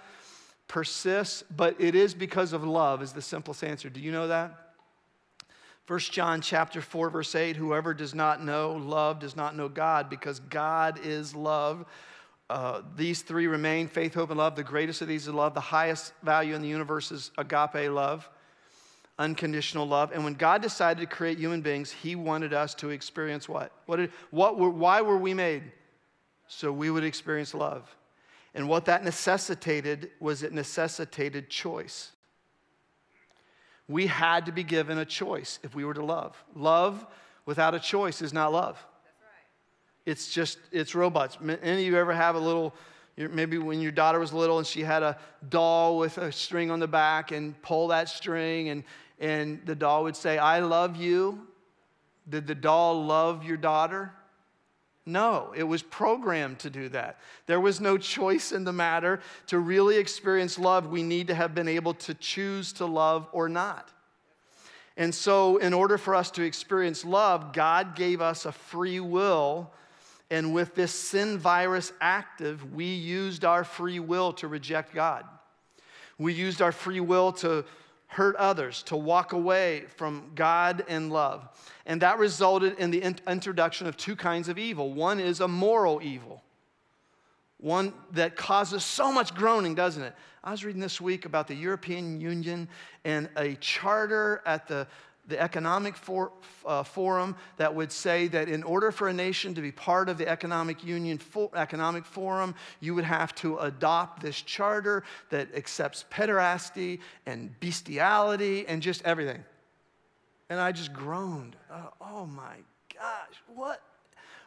persists, 0.66 1.44
but 1.54 1.80
it 1.80 1.94
is 1.94 2.14
because 2.14 2.52
of 2.52 2.64
love, 2.64 3.02
is 3.02 3.12
the 3.12 3.22
simplest 3.22 3.62
answer. 3.62 3.88
Do 3.88 4.00
you 4.00 4.12
know 4.12 4.28
that? 4.28 4.74
1 5.86 5.98
John 6.00 6.40
chapter 6.40 6.80
4, 6.80 7.10
verse 7.10 7.34
8, 7.34 7.56
whoever 7.56 7.94
does 7.94 8.14
not 8.14 8.42
know 8.42 8.72
love 8.72 9.18
does 9.20 9.36
not 9.36 9.56
know 9.56 9.68
God, 9.68 10.10
because 10.10 10.40
God 10.40 11.00
is 11.02 11.34
love. 11.34 11.86
Uh, 12.50 12.80
these 12.96 13.20
three 13.20 13.46
remain 13.46 13.88
faith, 13.88 14.14
hope, 14.14 14.30
and 14.30 14.38
love. 14.38 14.56
The 14.56 14.64
greatest 14.64 15.02
of 15.02 15.08
these 15.08 15.26
is 15.26 15.34
love. 15.34 15.52
The 15.52 15.60
highest 15.60 16.14
value 16.22 16.54
in 16.54 16.62
the 16.62 16.68
universe 16.68 17.12
is 17.12 17.30
agape 17.36 17.90
love, 17.90 18.28
unconditional 19.18 19.86
love. 19.86 20.12
And 20.12 20.24
when 20.24 20.34
God 20.34 20.62
decided 20.62 21.00
to 21.00 21.06
create 21.06 21.38
human 21.38 21.60
beings, 21.60 21.90
He 21.90 22.14
wanted 22.14 22.52
us 22.52 22.74
to 22.76 22.90
experience 22.90 23.48
what? 23.48 23.72
What, 23.86 23.96
did, 23.96 24.12
what 24.30 24.58
were, 24.58 24.70
why 24.70 25.00
were 25.02 25.18
we 25.18 25.34
made? 25.34 25.64
So 26.46 26.72
we 26.72 26.90
would 26.90 27.04
experience 27.04 27.54
love. 27.54 27.94
And 28.54 28.68
what 28.68 28.86
that 28.86 29.04
necessitated 29.04 30.10
was 30.20 30.42
it 30.42 30.52
necessitated 30.52 31.50
choice. 31.50 32.12
We 33.86 34.06
had 34.06 34.46
to 34.46 34.52
be 34.52 34.64
given 34.64 34.98
a 34.98 35.04
choice 35.04 35.58
if 35.62 35.74
we 35.74 35.84
were 35.84 35.94
to 35.94 36.04
love. 36.04 36.42
Love 36.54 37.06
without 37.46 37.74
a 37.74 37.80
choice 37.80 38.22
is 38.22 38.32
not 38.32 38.52
love. 38.52 38.84
It's 40.06 40.32
just, 40.32 40.58
it's 40.72 40.94
robots. 40.94 41.36
Any 41.62 41.82
of 41.82 41.92
you 41.92 41.96
ever 41.98 42.14
have 42.14 42.34
a 42.34 42.38
little, 42.38 42.74
maybe 43.16 43.58
when 43.58 43.80
your 43.80 43.92
daughter 43.92 44.18
was 44.18 44.32
little 44.32 44.58
and 44.58 44.66
she 44.66 44.80
had 44.80 45.02
a 45.02 45.18
doll 45.48 45.98
with 45.98 46.16
a 46.16 46.32
string 46.32 46.70
on 46.70 46.80
the 46.80 46.88
back 46.88 47.30
and 47.30 47.60
pull 47.60 47.88
that 47.88 48.08
string 48.08 48.70
and, 48.70 48.84
and 49.20 49.60
the 49.64 49.74
doll 49.74 50.04
would 50.04 50.16
say, 50.16 50.38
I 50.38 50.60
love 50.60 50.96
you. 50.96 51.46
Did 52.28 52.46
the 52.46 52.54
doll 52.54 53.04
love 53.04 53.44
your 53.44 53.56
daughter? 53.56 54.12
No, 55.06 55.52
it 55.56 55.62
was 55.62 55.82
programmed 55.82 56.58
to 56.60 56.70
do 56.70 56.90
that. 56.90 57.18
There 57.46 57.60
was 57.60 57.80
no 57.80 57.96
choice 57.96 58.52
in 58.52 58.64
the 58.64 58.72
matter. 58.72 59.20
To 59.46 59.58
really 59.58 59.96
experience 59.96 60.58
love, 60.58 60.88
we 60.88 61.02
need 61.02 61.28
to 61.28 61.34
have 61.34 61.54
been 61.54 61.68
able 61.68 61.94
to 61.94 62.14
choose 62.14 62.74
to 62.74 62.84
love 62.84 63.26
or 63.32 63.48
not. 63.48 63.90
And 64.98 65.14
so, 65.14 65.56
in 65.56 65.72
order 65.72 65.96
for 65.96 66.14
us 66.14 66.30
to 66.32 66.42
experience 66.42 67.04
love, 67.04 67.52
God 67.52 67.96
gave 67.96 68.20
us 68.20 68.44
a 68.44 68.52
free 68.52 69.00
will 69.00 69.72
and 70.30 70.52
with 70.52 70.74
this 70.74 70.92
sin 70.92 71.38
virus 71.38 71.92
active, 72.00 72.74
we 72.74 72.84
used 72.84 73.44
our 73.44 73.64
free 73.64 74.00
will 74.00 74.32
to 74.34 74.48
reject 74.48 74.94
God. 74.94 75.24
We 76.18 76.34
used 76.34 76.60
our 76.60 76.72
free 76.72 77.00
will 77.00 77.32
to 77.34 77.64
hurt 78.08 78.34
others, 78.36 78.82
to 78.84 78.96
walk 78.96 79.32
away 79.32 79.84
from 79.96 80.32
God 80.34 80.84
and 80.88 81.12
love. 81.12 81.48
And 81.86 82.02
that 82.02 82.18
resulted 82.18 82.78
in 82.78 82.90
the 82.90 83.02
introduction 83.26 83.86
of 83.86 83.96
two 83.96 84.16
kinds 84.16 84.48
of 84.48 84.58
evil. 84.58 84.92
One 84.92 85.20
is 85.20 85.40
a 85.40 85.48
moral 85.48 86.02
evil, 86.02 86.42
one 87.58 87.92
that 88.12 88.34
causes 88.34 88.84
so 88.84 89.12
much 89.12 89.34
groaning, 89.34 89.74
doesn't 89.74 90.02
it? 90.02 90.14
I 90.42 90.50
was 90.50 90.64
reading 90.64 90.80
this 90.80 91.00
week 91.00 91.26
about 91.26 91.48
the 91.48 91.54
European 91.54 92.20
Union 92.20 92.68
and 93.04 93.28
a 93.36 93.56
charter 93.56 94.42
at 94.46 94.66
the 94.66 94.86
the 95.28 95.40
Economic 95.40 95.94
for, 95.94 96.32
uh, 96.64 96.82
Forum 96.82 97.36
that 97.58 97.74
would 97.74 97.92
say 97.92 98.26
that 98.28 98.48
in 98.48 98.62
order 98.62 98.90
for 98.90 99.08
a 99.08 99.12
nation 99.12 99.54
to 99.54 99.60
be 99.60 99.70
part 99.70 100.08
of 100.08 100.18
the 100.18 100.26
Economic 100.26 100.82
Union 100.82 101.18
for, 101.18 101.50
Economic 101.54 102.04
Forum, 102.04 102.54
you 102.80 102.94
would 102.94 103.04
have 103.04 103.34
to 103.36 103.58
adopt 103.58 104.22
this 104.22 104.40
charter 104.40 105.04
that 105.30 105.54
accepts 105.54 106.04
pederasty 106.10 107.00
and 107.26 107.58
bestiality 107.60 108.66
and 108.66 108.82
just 108.82 109.04
everything. 109.04 109.44
And 110.48 110.58
I 110.58 110.72
just 110.72 110.94
groaned. 110.94 111.56
Uh, 111.70 111.82
oh 112.00 112.24
my 112.24 112.56
gosh, 112.92 113.36
what, 113.54 113.82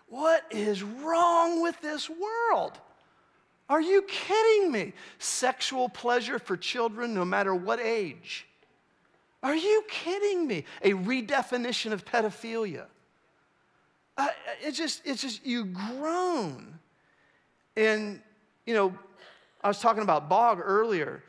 what 0.08 0.44
is 0.50 0.82
wrong 0.82 1.62
with 1.62 1.80
this 1.82 2.10
world? 2.10 2.74
Are 3.70 3.82
you 3.82 4.02
kidding 4.02 4.72
me? 4.72 4.94
Sexual 5.20 5.90
pleasure 5.90 6.40
for 6.40 6.58
children, 6.58 7.14
no 7.14 7.24
matter 7.24 7.56
what 7.56 7.80
age. 7.80 8.48
Are 9.44 9.56
you 9.56 9.84
kidding 9.90 10.48
me? 10.48 10.66
A 10.84 10.94
redefinition 10.94 11.92
of 11.92 12.06
pedophilia. 12.06 12.86
Uh, 14.18 14.28
it's 14.62 14.78
just, 14.78 15.02
it's 15.06 15.22
just, 15.22 15.46
you 15.46 15.66
groan. 15.66 16.78
And, 17.76 18.22
you 18.66 18.74
know, 18.74 18.94
I 19.64 19.68
was 19.68 19.80
talking 19.80 20.04
about 20.04 20.30
bog 20.30 20.60
earlier. 20.64 21.24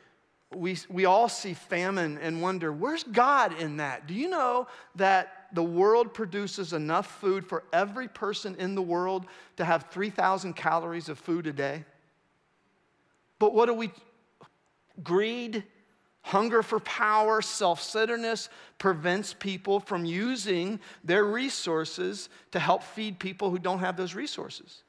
We, 0.54 0.76
we 0.90 1.06
all 1.06 1.28
see 1.28 1.54
famine 1.54 2.18
and 2.20 2.42
wonder, 2.42 2.72
where's 2.72 3.04
God 3.04 3.58
in 3.58 3.78
that? 3.78 4.06
Do 4.06 4.12
you 4.12 4.28
know 4.28 4.66
that 4.96 5.46
the 5.54 5.62
world 5.62 6.12
produces 6.12 6.74
enough 6.74 7.18
food 7.20 7.46
for 7.46 7.64
every 7.72 8.08
person 8.08 8.56
in 8.56 8.74
the 8.74 8.82
world 8.82 9.26
to 9.56 9.64
have 9.64 9.86
3,000 9.90 10.54
calories 10.54 11.08
of 11.08 11.18
food 11.18 11.46
a 11.46 11.52
day? 11.52 11.84
But 13.38 13.54
what 13.54 13.66
do 13.66 13.74
we, 13.74 13.90
greed, 15.02 15.64
hunger 16.22 16.62
for 16.62 16.80
power, 16.80 17.42
self 17.42 17.82
centeredness 17.82 18.48
prevents 18.78 19.34
people 19.34 19.80
from 19.80 20.04
using 20.04 20.80
their 21.04 21.24
resources 21.24 22.28
to 22.52 22.58
help 22.58 22.82
feed 22.82 23.18
people 23.18 23.50
who 23.50 23.58
don't 23.58 23.80
have 23.80 23.96
those 23.96 24.14
resources. 24.14 24.82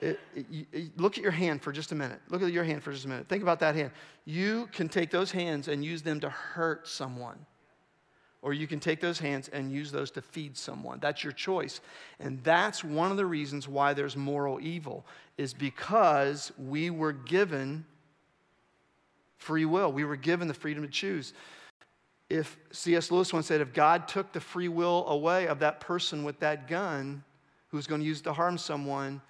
It, 0.00 0.18
it, 0.34 0.66
it, 0.72 1.00
look 1.00 1.16
at 1.16 1.22
your 1.22 1.32
hand 1.32 1.62
for 1.62 1.70
just 1.70 1.92
a 1.92 1.94
minute. 1.94 2.20
Look 2.28 2.42
at 2.42 2.52
your 2.52 2.64
hand 2.64 2.82
for 2.82 2.92
just 2.92 3.04
a 3.04 3.08
minute. 3.08 3.28
Think 3.28 3.42
about 3.42 3.60
that 3.60 3.74
hand. 3.74 3.92
You 4.24 4.68
can 4.72 4.88
take 4.88 5.10
those 5.10 5.30
hands 5.30 5.68
and 5.68 5.84
use 5.84 6.02
them 6.02 6.20
to 6.20 6.28
hurt 6.28 6.88
someone. 6.88 7.46
Or 8.42 8.52
you 8.52 8.66
can 8.66 8.80
take 8.80 9.00
those 9.00 9.18
hands 9.18 9.48
and 9.48 9.72
use 9.72 9.90
those 9.90 10.10
to 10.12 10.20
feed 10.20 10.56
someone. 10.56 10.98
That's 11.00 11.24
your 11.24 11.32
choice. 11.32 11.80
And 12.20 12.42
that's 12.44 12.84
one 12.84 13.10
of 13.10 13.16
the 13.16 13.24
reasons 13.24 13.66
why 13.66 13.94
there's 13.94 14.16
moral 14.16 14.60
evil, 14.60 15.06
is 15.38 15.54
because 15.54 16.52
we 16.58 16.90
were 16.90 17.12
given 17.12 17.86
free 19.44 19.64
will. 19.64 19.92
We 19.92 20.04
were 20.04 20.16
given 20.16 20.48
the 20.48 20.54
freedom 20.54 20.82
to 20.82 20.88
choose. 20.88 21.32
If 22.30 22.56
C.S. 22.72 23.10
Lewis 23.10 23.32
once 23.32 23.46
said, 23.46 23.60
if 23.60 23.72
God 23.72 24.08
took 24.08 24.32
the 24.32 24.40
free 24.40 24.68
will 24.68 25.06
away 25.08 25.46
of 25.46 25.58
that 25.60 25.80
person 25.80 26.24
with 26.24 26.40
that 26.40 26.66
gun 26.66 27.22
who's 27.68 27.86
going 27.86 28.00
to 28.00 28.06
use 28.06 28.22
to 28.22 28.32
harm 28.32 28.56
someone, 28.56 29.20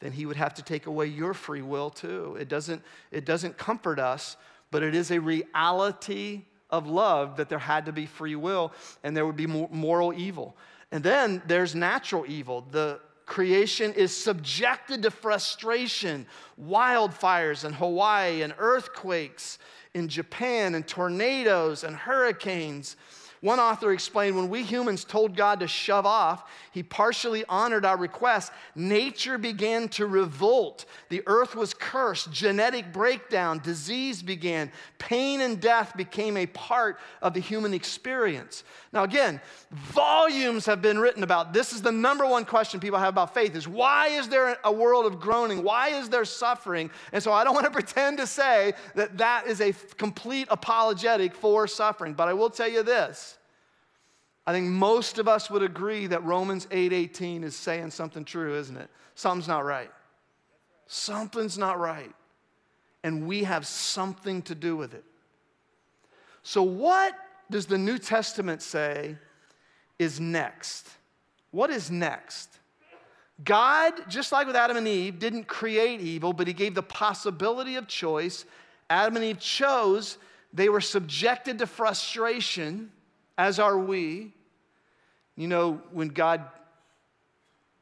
then 0.00 0.12
he 0.12 0.24
would 0.26 0.36
have 0.36 0.54
to 0.54 0.62
take 0.62 0.86
away 0.86 1.06
your 1.06 1.34
free 1.34 1.62
will 1.62 1.90
too. 1.90 2.36
It 2.40 2.48
doesn't, 2.48 2.82
it 3.10 3.26
doesn't 3.26 3.58
comfort 3.58 3.98
us, 3.98 4.36
but 4.70 4.82
it 4.82 4.94
is 4.94 5.10
a 5.10 5.20
reality 5.20 6.44
of 6.70 6.86
love 6.86 7.36
that 7.36 7.48
there 7.48 7.58
had 7.58 7.86
to 7.86 7.92
be 7.92 8.06
free 8.06 8.36
will 8.36 8.72
and 9.02 9.16
there 9.16 9.26
would 9.26 9.36
be 9.36 9.46
moral 9.46 10.12
evil. 10.14 10.56
And 10.90 11.04
then 11.04 11.42
there's 11.46 11.74
natural 11.74 12.24
evil. 12.26 12.66
The 12.70 13.00
creation 13.28 13.92
is 13.92 14.16
subjected 14.16 15.02
to 15.02 15.10
frustration, 15.10 16.26
wildfires 16.60 17.64
in 17.64 17.74
Hawaii, 17.74 18.42
and 18.42 18.54
earthquakes 18.58 19.58
in 19.94 20.08
Japan, 20.08 20.74
and 20.74 20.88
tornadoes 20.88 21.84
and 21.84 21.94
hurricanes. 21.94 22.96
One 23.40 23.60
author 23.60 23.92
explained 23.92 24.34
when 24.36 24.48
we 24.48 24.64
humans 24.64 25.04
told 25.04 25.36
God 25.36 25.60
to 25.60 25.68
shove 25.68 26.06
off, 26.06 26.50
he 26.72 26.82
partially 26.82 27.44
honored 27.48 27.84
our 27.84 27.96
request. 27.96 28.52
Nature 28.74 29.38
began 29.38 29.88
to 29.90 30.06
revolt. 30.06 30.86
The 31.08 31.22
earth 31.26 31.54
was 31.54 31.72
cursed. 31.72 32.32
Genetic 32.32 32.92
breakdown, 32.92 33.60
disease 33.60 34.22
began. 34.22 34.72
Pain 34.98 35.40
and 35.40 35.60
death 35.60 35.96
became 35.96 36.36
a 36.36 36.46
part 36.46 36.98
of 37.22 37.32
the 37.32 37.40
human 37.40 37.74
experience. 37.74 38.64
Now, 38.92 39.04
again, 39.04 39.40
volumes 39.70 40.66
have 40.66 40.82
been 40.82 40.98
written 40.98 41.22
about 41.22 41.52
this 41.52 41.72
is 41.72 41.82
the 41.82 41.92
number 41.92 42.26
one 42.26 42.44
question 42.44 42.80
people 42.80 42.98
have 42.98 43.14
about 43.14 43.34
faith 43.34 43.54
is 43.54 43.68
why 43.68 44.08
is 44.08 44.28
there 44.28 44.56
a 44.64 44.72
world 44.72 45.06
of 45.06 45.20
groaning? 45.20 45.62
Why 45.62 45.90
is 45.90 46.08
there 46.08 46.24
suffering? 46.24 46.90
And 47.12 47.22
so 47.22 47.32
I 47.32 47.44
don't 47.44 47.54
want 47.58 47.66
to 47.66 47.70
pretend 47.70 48.18
to 48.18 48.26
say 48.26 48.72
that 48.94 49.18
that 49.18 49.46
is 49.46 49.60
a 49.60 49.72
complete 49.96 50.48
apologetic 50.50 51.34
for 51.34 51.68
suffering, 51.68 52.14
but 52.14 52.28
I 52.28 52.32
will 52.32 52.50
tell 52.50 52.68
you 52.68 52.82
this 52.82 53.27
I 54.48 54.52
think 54.52 54.68
most 54.68 55.18
of 55.18 55.28
us 55.28 55.50
would 55.50 55.62
agree 55.62 56.06
that 56.06 56.24
Romans 56.24 56.66
8:18 56.70 57.44
is 57.44 57.54
saying 57.54 57.90
something 57.90 58.24
true, 58.24 58.54
isn't 58.54 58.78
it? 58.78 58.88
Something's 59.14 59.46
not 59.46 59.66
right. 59.66 59.90
Something's 60.86 61.58
not 61.58 61.78
right. 61.78 62.14
And 63.04 63.26
we 63.26 63.44
have 63.44 63.66
something 63.66 64.40
to 64.44 64.54
do 64.54 64.74
with 64.74 64.94
it. 64.94 65.04
So 66.42 66.62
what 66.62 67.14
does 67.50 67.66
the 67.66 67.76
New 67.76 67.98
Testament 67.98 68.62
say 68.62 69.18
is 69.98 70.18
next? 70.18 70.88
What 71.50 71.68
is 71.68 71.90
next? 71.90 72.48
God, 73.44 73.92
just 74.08 74.32
like 74.32 74.46
with 74.46 74.56
Adam 74.56 74.78
and 74.78 74.88
Eve, 74.88 75.18
didn't 75.18 75.44
create 75.44 76.00
evil, 76.00 76.32
but 76.32 76.46
he 76.46 76.54
gave 76.54 76.74
the 76.74 76.82
possibility 76.82 77.76
of 77.76 77.86
choice. 77.86 78.46
Adam 78.88 79.16
and 79.16 79.26
Eve 79.26 79.40
chose, 79.40 80.16
they 80.54 80.70
were 80.70 80.80
subjected 80.80 81.58
to 81.58 81.66
frustration, 81.66 82.90
as 83.36 83.58
are 83.58 83.76
we. 83.78 84.32
You 85.38 85.46
know, 85.46 85.80
when 85.92 86.08
God 86.08 86.42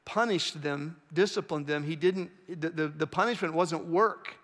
punished 0.05 0.63
them, 0.63 0.99
disciplined 1.11 1.67
them, 1.67 1.83
he 1.83 1.97
didn't, 1.97 2.31
the, 2.49 2.69
the, 2.69 2.89
the 2.89 3.07
punishment 3.07 3.55
wasn't 3.55 3.87
work. 3.87 4.35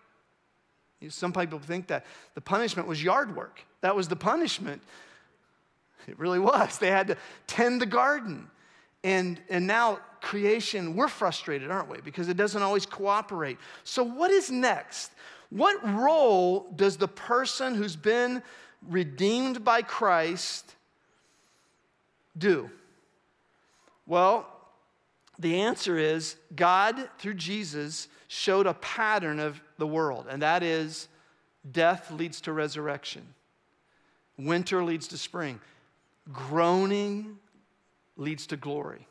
Some 1.10 1.34
people 1.34 1.58
think 1.58 1.88
that. 1.88 2.06
The 2.34 2.40
punishment 2.40 2.88
was 2.88 3.02
yard 3.02 3.36
work. 3.36 3.60
That 3.82 3.94
was 3.94 4.08
the 4.08 4.16
punishment. 4.16 4.80
It 6.08 6.18
really 6.18 6.38
was. 6.38 6.78
They 6.78 6.88
had 6.88 7.08
to 7.08 7.16
tend 7.46 7.82
the 7.82 7.86
garden. 7.86 8.48
And, 9.04 9.38
and 9.50 9.66
now 9.66 9.98
creation, 10.22 10.96
we're 10.96 11.08
frustrated, 11.08 11.70
aren't 11.70 11.90
we? 11.90 12.00
Because 12.00 12.30
it 12.30 12.38
doesn't 12.38 12.62
always 12.62 12.86
cooperate. 12.86 13.58
So, 13.84 14.02
what 14.02 14.30
is 14.30 14.50
next? 14.50 15.10
What 15.50 15.76
role 15.86 16.72
does 16.76 16.96
the 16.96 17.08
person 17.08 17.74
who's 17.74 17.94
been 17.94 18.42
redeemed 18.88 19.64
by 19.64 19.82
Christ 19.82 20.74
do? 22.38 22.70
Well, 24.06 24.46
the 25.38 25.60
answer 25.60 25.96
is 25.96 26.36
God, 26.54 27.08
through 27.18 27.34
Jesus, 27.34 28.08
showed 28.28 28.66
a 28.66 28.74
pattern 28.74 29.40
of 29.40 29.60
the 29.78 29.86
world, 29.86 30.26
and 30.28 30.42
that 30.42 30.62
is 30.62 31.08
death 31.70 32.10
leads 32.10 32.40
to 32.42 32.52
resurrection, 32.52 33.22
winter 34.38 34.82
leads 34.84 35.08
to 35.08 35.18
spring, 35.18 35.60
groaning 36.32 37.38
leads 38.16 38.46
to 38.48 38.56
glory. 38.56 39.06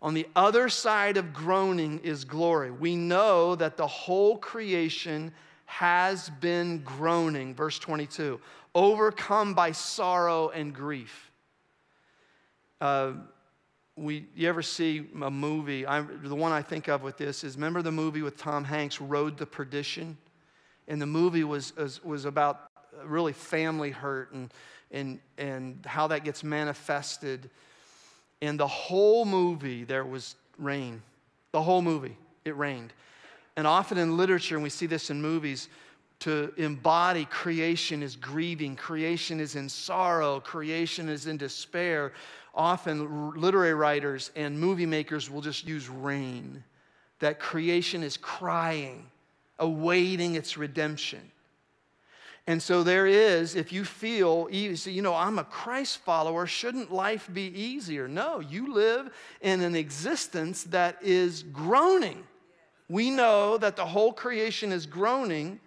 On 0.00 0.14
the 0.14 0.28
other 0.36 0.68
side 0.68 1.16
of 1.16 1.32
groaning 1.32 1.98
is 2.04 2.24
glory. 2.24 2.70
We 2.70 2.94
know 2.94 3.56
that 3.56 3.76
the 3.76 3.86
whole 3.86 4.38
creation 4.38 5.32
has 5.64 6.30
been 6.40 6.82
groaning, 6.82 7.54
verse 7.54 7.78
22, 7.78 8.40
overcome 8.74 9.54
by 9.54 9.72
sorrow 9.72 10.50
and 10.50 10.72
grief. 10.72 11.32
Uh, 12.80 13.12
we, 13.98 14.26
you 14.34 14.48
ever 14.48 14.62
see 14.62 15.06
a 15.22 15.30
movie? 15.30 15.86
I, 15.86 16.00
the 16.00 16.34
one 16.34 16.52
I 16.52 16.62
think 16.62 16.88
of 16.88 17.02
with 17.02 17.16
this 17.16 17.42
is 17.42 17.56
remember 17.56 17.82
the 17.82 17.92
movie 17.92 18.22
with 18.22 18.36
Tom 18.36 18.64
Hanks, 18.64 19.00
Road 19.00 19.36
to 19.38 19.46
Perdition? 19.46 20.16
And 20.86 21.02
the 21.02 21.06
movie 21.06 21.44
was, 21.44 21.76
was, 21.76 22.02
was 22.04 22.24
about 22.24 22.70
really 23.04 23.32
family 23.32 23.90
hurt 23.90 24.32
and, 24.32 24.52
and, 24.90 25.18
and 25.36 25.84
how 25.84 26.06
that 26.08 26.24
gets 26.24 26.44
manifested. 26.44 27.50
In 28.40 28.56
the 28.56 28.66
whole 28.66 29.24
movie, 29.24 29.84
there 29.84 30.04
was 30.04 30.36
rain. 30.58 31.02
The 31.52 31.62
whole 31.62 31.82
movie, 31.82 32.16
it 32.44 32.56
rained. 32.56 32.92
And 33.56 33.66
often 33.66 33.98
in 33.98 34.16
literature, 34.16 34.54
and 34.54 34.62
we 34.62 34.70
see 34.70 34.86
this 34.86 35.10
in 35.10 35.20
movies, 35.20 35.68
to 36.20 36.52
embody 36.56 37.24
creation 37.26 38.02
is 38.02 38.16
grieving, 38.16 38.76
creation 38.76 39.40
is 39.40 39.56
in 39.56 39.68
sorrow, 39.68 40.40
creation 40.40 41.08
is 41.08 41.26
in 41.26 41.36
despair 41.36 42.12
often 42.58 43.30
literary 43.40 43.72
writers 43.72 44.32
and 44.36 44.58
movie 44.58 44.84
makers 44.84 45.30
will 45.30 45.40
just 45.40 45.66
use 45.66 45.88
rain, 45.88 46.62
that 47.20 47.38
creation 47.38 48.02
is 48.02 48.16
crying, 48.16 49.06
awaiting 49.58 50.34
its 50.34 50.58
redemption. 50.58 51.20
And 52.48 52.62
so 52.62 52.82
there 52.82 53.06
is, 53.06 53.54
if 53.54 53.72
you 53.72 53.84
feel, 53.84 54.48
you 54.50 55.02
know, 55.02 55.14
I'm 55.14 55.38
a 55.38 55.44
Christ 55.44 55.98
follower, 55.98 56.46
shouldn't 56.46 56.92
life 56.92 57.28
be 57.32 57.42
easier? 57.42 58.08
No, 58.08 58.40
you 58.40 58.72
live 58.72 59.10
in 59.42 59.60
an 59.60 59.76
existence 59.76 60.64
that 60.64 60.96
is 61.02 61.42
groaning. 61.42 62.24
We 62.88 63.10
know 63.10 63.58
that 63.58 63.76
the 63.76 63.84
whole 63.84 64.14
creation 64.14 64.72
is 64.72 64.86
groaning. 64.86 65.60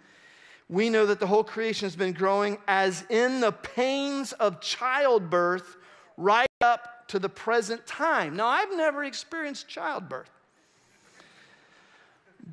We 0.68 0.90
know 0.90 1.06
that 1.06 1.20
the 1.20 1.26
whole 1.26 1.44
creation 1.44 1.86
has 1.86 1.94
been 1.94 2.14
growing 2.14 2.58
as 2.66 3.04
in 3.08 3.40
the 3.40 3.52
pains 3.52 4.32
of 4.32 4.60
childbirth 4.60 5.76
right 6.16 6.48
up 6.60 7.08
to 7.08 7.18
the 7.18 7.28
present 7.28 7.86
time. 7.86 8.36
Now, 8.36 8.46
I've 8.46 8.74
never 8.74 9.04
experienced 9.04 9.68
childbirth, 9.68 10.30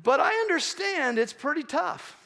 but 0.02 0.20
I 0.20 0.32
understand 0.32 1.18
it's 1.18 1.32
pretty 1.32 1.62
tough. 1.62 2.16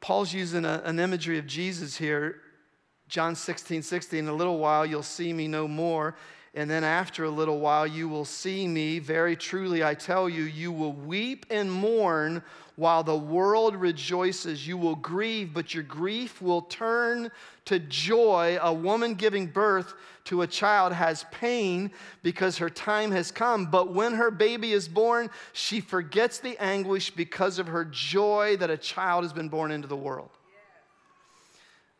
Paul's 0.00 0.32
using 0.32 0.64
a, 0.64 0.82
an 0.84 0.98
imagery 1.00 1.38
of 1.38 1.46
Jesus 1.46 1.96
here, 1.96 2.40
John 3.08 3.34
16, 3.34 3.82
16. 3.82 4.18
In 4.20 4.28
a 4.28 4.32
little 4.32 4.58
while, 4.58 4.86
you'll 4.86 5.02
see 5.02 5.32
me 5.32 5.48
no 5.48 5.66
more, 5.66 6.14
And 6.54 6.70
then 6.70 6.82
after 6.82 7.24
a 7.24 7.30
little 7.30 7.60
while, 7.60 7.86
you 7.86 8.08
will 8.08 8.24
see 8.24 8.66
me. 8.66 8.98
Very 8.98 9.36
truly, 9.36 9.84
I 9.84 9.94
tell 9.94 10.28
you, 10.28 10.42
you 10.42 10.72
will 10.72 10.92
weep 10.92 11.46
and 11.50 11.70
mourn 11.70 12.42
while 12.78 13.02
the 13.02 13.16
world 13.16 13.74
rejoices. 13.74 14.64
You 14.64 14.78
will 14.78 14.94
grieve, 14.94 15.52
but 15.52 15.74
your 15.74 15.82
grief 15.82 16.40
will 16.40 16.62
turn 16.62 17.28
to 17.64 17.80
joy. 17.80 18.56
A 18.62 18.72
woman 18.72 19.14
giving 19.14 19.48
birth 19.48 19.94
to 20.26 20.42
a 20.42 20.46
child 20.46 20.92
has 20.92 21.24
pain 21.32 21.90
because 22.22 22.56
her 22.58 22.70
time 22.70 23.10
has 23.10 23.32
come, 23.32 23.66
but 23.66 23.92
when 23.92 24.14
her 24.14 24.30
baby 24.30 24.72
is 24.72 24.86
born, 24.86 25.28
she 25.52 25.80
forgets 25.80 26.38
the 26.38 26.56
anguish 26.62 27.10
because 27.10 27.58
of 27.58 27.66
her 27.66 27.84
joy 27.84 28.56
that 28.58 28.70
a 28.70 28.76
child 28.76 29.24
has 29.24 29.32
been 29.32 29.48
born 29.48 29.72
into 29.72 29.88
the 29.88 29.96
world. 29.96 30.30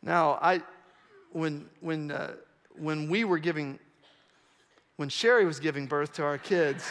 Now, 0.01 0.39
I, 0.41 0.61
when, 1.33 1.67
when, 1.81 2.11
uh, 2.11 2.35
when 2.77 3.09
we 3.09 3.25
were 3.25 3.39
giving, 3.39 3.79
when 4.95 5.09
Sherry 5.09 5.43
was 5.43 5.59
giving 5.59 5.87
birth 5.87 6.13
to 6.13 6.23
our 6.23 6.37
kids, 6.37 6.85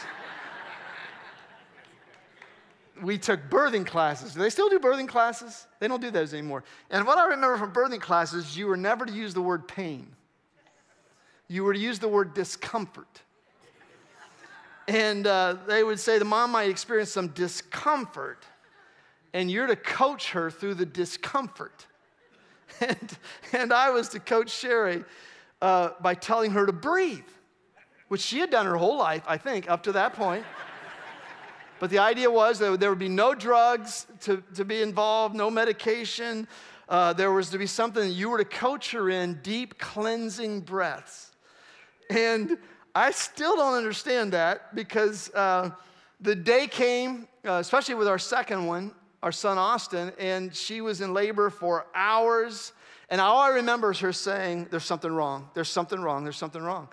we 3.02 3.18
took 3.18 3.48
birthing 3.50 3.86
classes. 3.86 4.34
Do 4.34 4.40
they 4.40 4.50
still 4.50 4.68
do 4.68 4.78
birthing 4.78 5.08
classes? 5.08 5.66
They 5.80 5.88
don't 5.88 6.00
do 6.00 6.10
those 6.10 6.32
anymore. 6.32 6.64
And 6.90 7.06
what 7.06 7.18
I 7.18 7.24
remember 7.26 7.56
from 7.56 7.72
birthing 7.72 8.00
classes, 8.00 8.56
you 8.56 8.66
were 8.66 8.76
never 8.76 9.06
to 9.06 9.12
use 9.12 9.34
the 9.34 9.42
word 9.42 9.68
pain. 9.68 10.08
You 11.48 11.64
were 11.64 11.72
to 11.72 11.78
use 11.78 11.98
the 11.98 12.08
word 12.08 12.34
discomfort. 12.34 13.22
And 14.86 15.26
uh, 15.26 15.56
they 15.66 15.84
would 15.84 16.00
say 16.00 16.18
the 16.18 16.24
mom 16.24 16.52
might 16.52 16.70
experience 16.70 17.10
some 17.10 17.28
discomfort, 17.28 18.44
and 19.34 19.50
you're 19.50 19.66
to 19.66 19.76
coach 19.76 20.30
her 20.30 20.50
through 20.50 20.74
the 20.74 20.86
discomfort. 20.86 21.86
And, 22.80 23.18
and 23.54 23.72
I 23.72 23.90
was 23.90 24.10
to 24.10 24.20
coach 24.20 24.50
Sherry 24.50 25.02
uh, 25.60 25.90
by 26.00 26.14
telling 26.14 26.52
her 26.52 26.64
to 26.66 26.72
breathe, 26.72 27.24
which 28.08 28.20
she 28.20 28.38
had 28.38 28.50
done 28.50 28.66
her 28.66 28.76
whole 28.76 28.98
life, 28.98 29.24
I 29.26 29.36
think, 29.36 29.68
up 29.68 29.84
to 29.84 29.92
that 29.92 30.12
point. 30.12 30.44
But 31.78 31.90
the 31.90 31.98
idea 31.98 32.30
was 32.30 32.58
that 32.58 32.80
there 32.80 32.90
would 32.90 32.98
be 32.98 33.08
no 33.08 33.34
drugs 33.34 34.06
to, 34.20 34.42
to 34.54 34.64
be 34.64 34.82
involved, 34.82 35.34
no 35.34 35.50
medication. 35.50 36.48
Uh, 36.88 37.12
there 37.12 37.32
was 37.32 37.50
to 37.50 37.58
be 37.58 37.66
something 37.66 38.02
that 38.02 38.14
you 38.14 38.30
were 38.30 38.38
to 38.38 38.44
coach 38.44 38.92
her 38.92 39.10
in 39.10 39.40
deep 39.42 39.78
cleansing 39.78 40.60
breaths. 40.62 41.32
And 42.10 42.58
I 42.94 43.10
still 43.10 43.56
don't 43.56 43.74
understand 43.74 44.32
that 44.32 44.74
because 44.74 45.30
uh, 45.34 45.70
the 46.20 46.34
day 46.34 46.66
came, 46.66 47.28
uh, 47.46 47.52
especially 47.52 47.94
with 47.94 48.08
our 48.08 48.18
second 48.18 48.66
one, 48.66 48.92
our 49.22 49.32
son 49.32 49.58
Austin, 49.58 50.12
and 50.18 50.54
she 50.54 50.80
was 50.80 51.00
in 51.00 51.12
labor 51.12 51.50
for 51.50 51.86
hours. 51.94 52.72
And 53.10 53.20
all 53.20 53.38
I 53.38 53.50
remember 53.50 53.90
is 53.90 53.98
her 54.00 54.12
saying, 54.12 54.68
There's 54.70 54.84
something 54.84 55.12
wrong, 55.12 55.50
there's 55.54 55.68
something 55.68 56.00
wrong, 56.00 56.24
there's 56.24 56.36
something 56.36 56.62
wrong. 56.62 56.88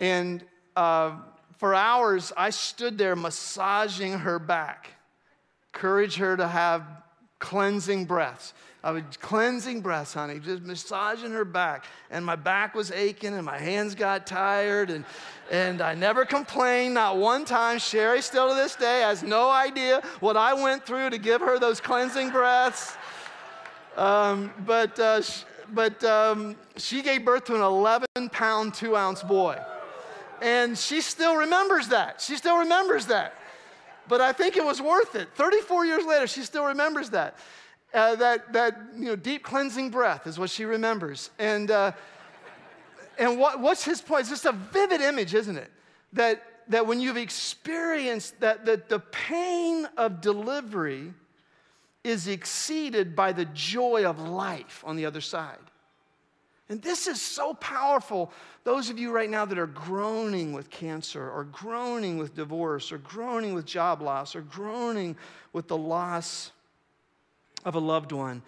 And 0.00 0.44
uh, 0.76 1.16
for 1.56 1.74
hours, 1.74 2.32
I 2.36 2.50
stood 2.50 2.98
there 2.98 3.16
massaging 3.16 4.20
her 4.20 4.38
back, 4.38 4.90
encourage 5.72 6.16
her 6.16 6.36
to 6.36 6.46
have 6.46 6.84
cleansing 7.38 8.06
breaths. 8.06 8.54
I 8.82 8.90
was 8.90 9.02
cleansing 9.20 9.80
breaths, 9.80 10.12
honey, 10.12 10.38
just 10.40 10.62
massaging 10.62 11.30
her 11.30 11.46
back. 11.46 11.86
And 12.10 12.24
my 12.24 12.36
back 12.36 12.74
was 12.74 12.90
aching 12.90 13.32
and 13.32 13.44
my 13.44 13.58
hands 13.58 13.94
got 13.94 14.26
tired. 14.26 14.90
And, 14.90 15.06
and 15.50 15.80
I 15.80 15.94
never 15.94 16.26
complained, 16.26 16.92
not 16.92 17.16
one 17.16 17.46
time. 17.46 17.78
Sherry, 17.78 18.20
still 18.20 18.50
to 18.50 18.54
this 18.54 18.76
day, 18.76 19.00
has 19.00 19.22
no 19.22 19.48
idea 19.50 20.02
what 20.20 20.36
I 20.36 20.52
went 20.52 20.84
through 20.84 21.10
to 21.10 21.18
give 21.18 21.40
her 21.40 21.58
those 21.58 21.80
cleansing 21.80 22.28
breaths. 22.28 22.96
Um, 23.96 24.52
but 24.66 24.98
uh, 24.98 25.22
but 25.72 26.04
um, 26.04 26.56
she 26.76 27.00
gave 27.02 27.24
birth 27.24 27.44
to 27.44 27.54
an 27.54 27.62
11 27.62 28.06
pound, 28.32 28.74
two 28.74 28.96
ounce 28.96 29.22
boy. 29.22 29.58
And 30.44 30.76
she 30.76 31.00
still 31.00 31.36
remembers 31.36 31.88
that. 31.88 32.20
She 32.20 32.36
still 32.36 32.58
remembers 32.58 33.06
that. 33.06 33.32
But 34.06 34.20
I 34.20 34.32
think 34.32 34.58
it 34.58 34.64
was 34.64 34.78
worth 34.78 35.14
it. 35.14 35.30
34 35.36 35.86
years 35.86 36.04
later, 36.04 36.26
she 36.26 36.42
still 36.42 36.66
remembers 36.66 37.08
that. 37.10 37.38
Uh, 37.94 38.14
that, 38.16 38.52
that 38.52 38.76
you 38.94 39.06
know, 39.06 39.16
deep 39.16 39.42
cleansing 39.42 39.88
breath 39.88 40.26
is 40.26 40.38
what 40.38 40.50
she 40.50 40.66
remembers. 40.66 41.30
And, 41.38 41.70
uh, 41.70 41.92
and 43.18 43.38
what, 43.38 43.58
what's 43.58 43.84
his 43.84 44.02
point? 44.02 44.20
It's 44.20 44.28
just 44.28 44.44
a 44.44 44.52
vivid 44.52 45.00
image, 45.00 45.32
isn't 45.32 45.56
it? 45.56 45.72
That, 46.12 46.42
that 46.68 46.86
when 46.86 47.00
you've 47.00 47.16
experienced 47.16 48.38
that, 48.40 48.66
that 48.66 48.90
the 48.90 48.98
pain 48.98 49.88
of 49.96 50.20
delivery 50.20 51.14
is 52.02 52.28
exceeded 52.28 53.16
by 53.16 53.32
the 53.32 53.46
joy 53.46 54.04
of 54.04 54.20
life 54.20 54.84
on 54.86 54.96
the 54.96 55.06
other 55.06 55.22
side. 55.22 55.56
And 56.68 56.80
this 56.80 57.06
is 57.06 57.20
so 57.20 57.54
powerful. 57.54 58.32
Those 58.64 58.88
of 58.88 58.98
you 58.98 59.12
right 59.12 59.28
now 59.28 59.44
that 59.44 59.58
are 59.58 59.66
groaning 59.66 60.52
with 60.54 60.70
cancer, 60.70 61.30
or 61.30 61.44
groaning 61.44 62.16
with 62.16 62.34
divorce, 62.34 62.90
or 62.90 62.98
groaning 62.98 63.54
with 63.54 63.66
job 63.66 64.00
loss, 64.00 64.34
or 64.34 64.40
groaning 64.40 65.16
with 65.52 65.68
the 65.68 65.76
loss 65.76 66.52
of 67.64 67.74
a 67.74 67.78
loved 67.78 68.12
one. 68.12 68.42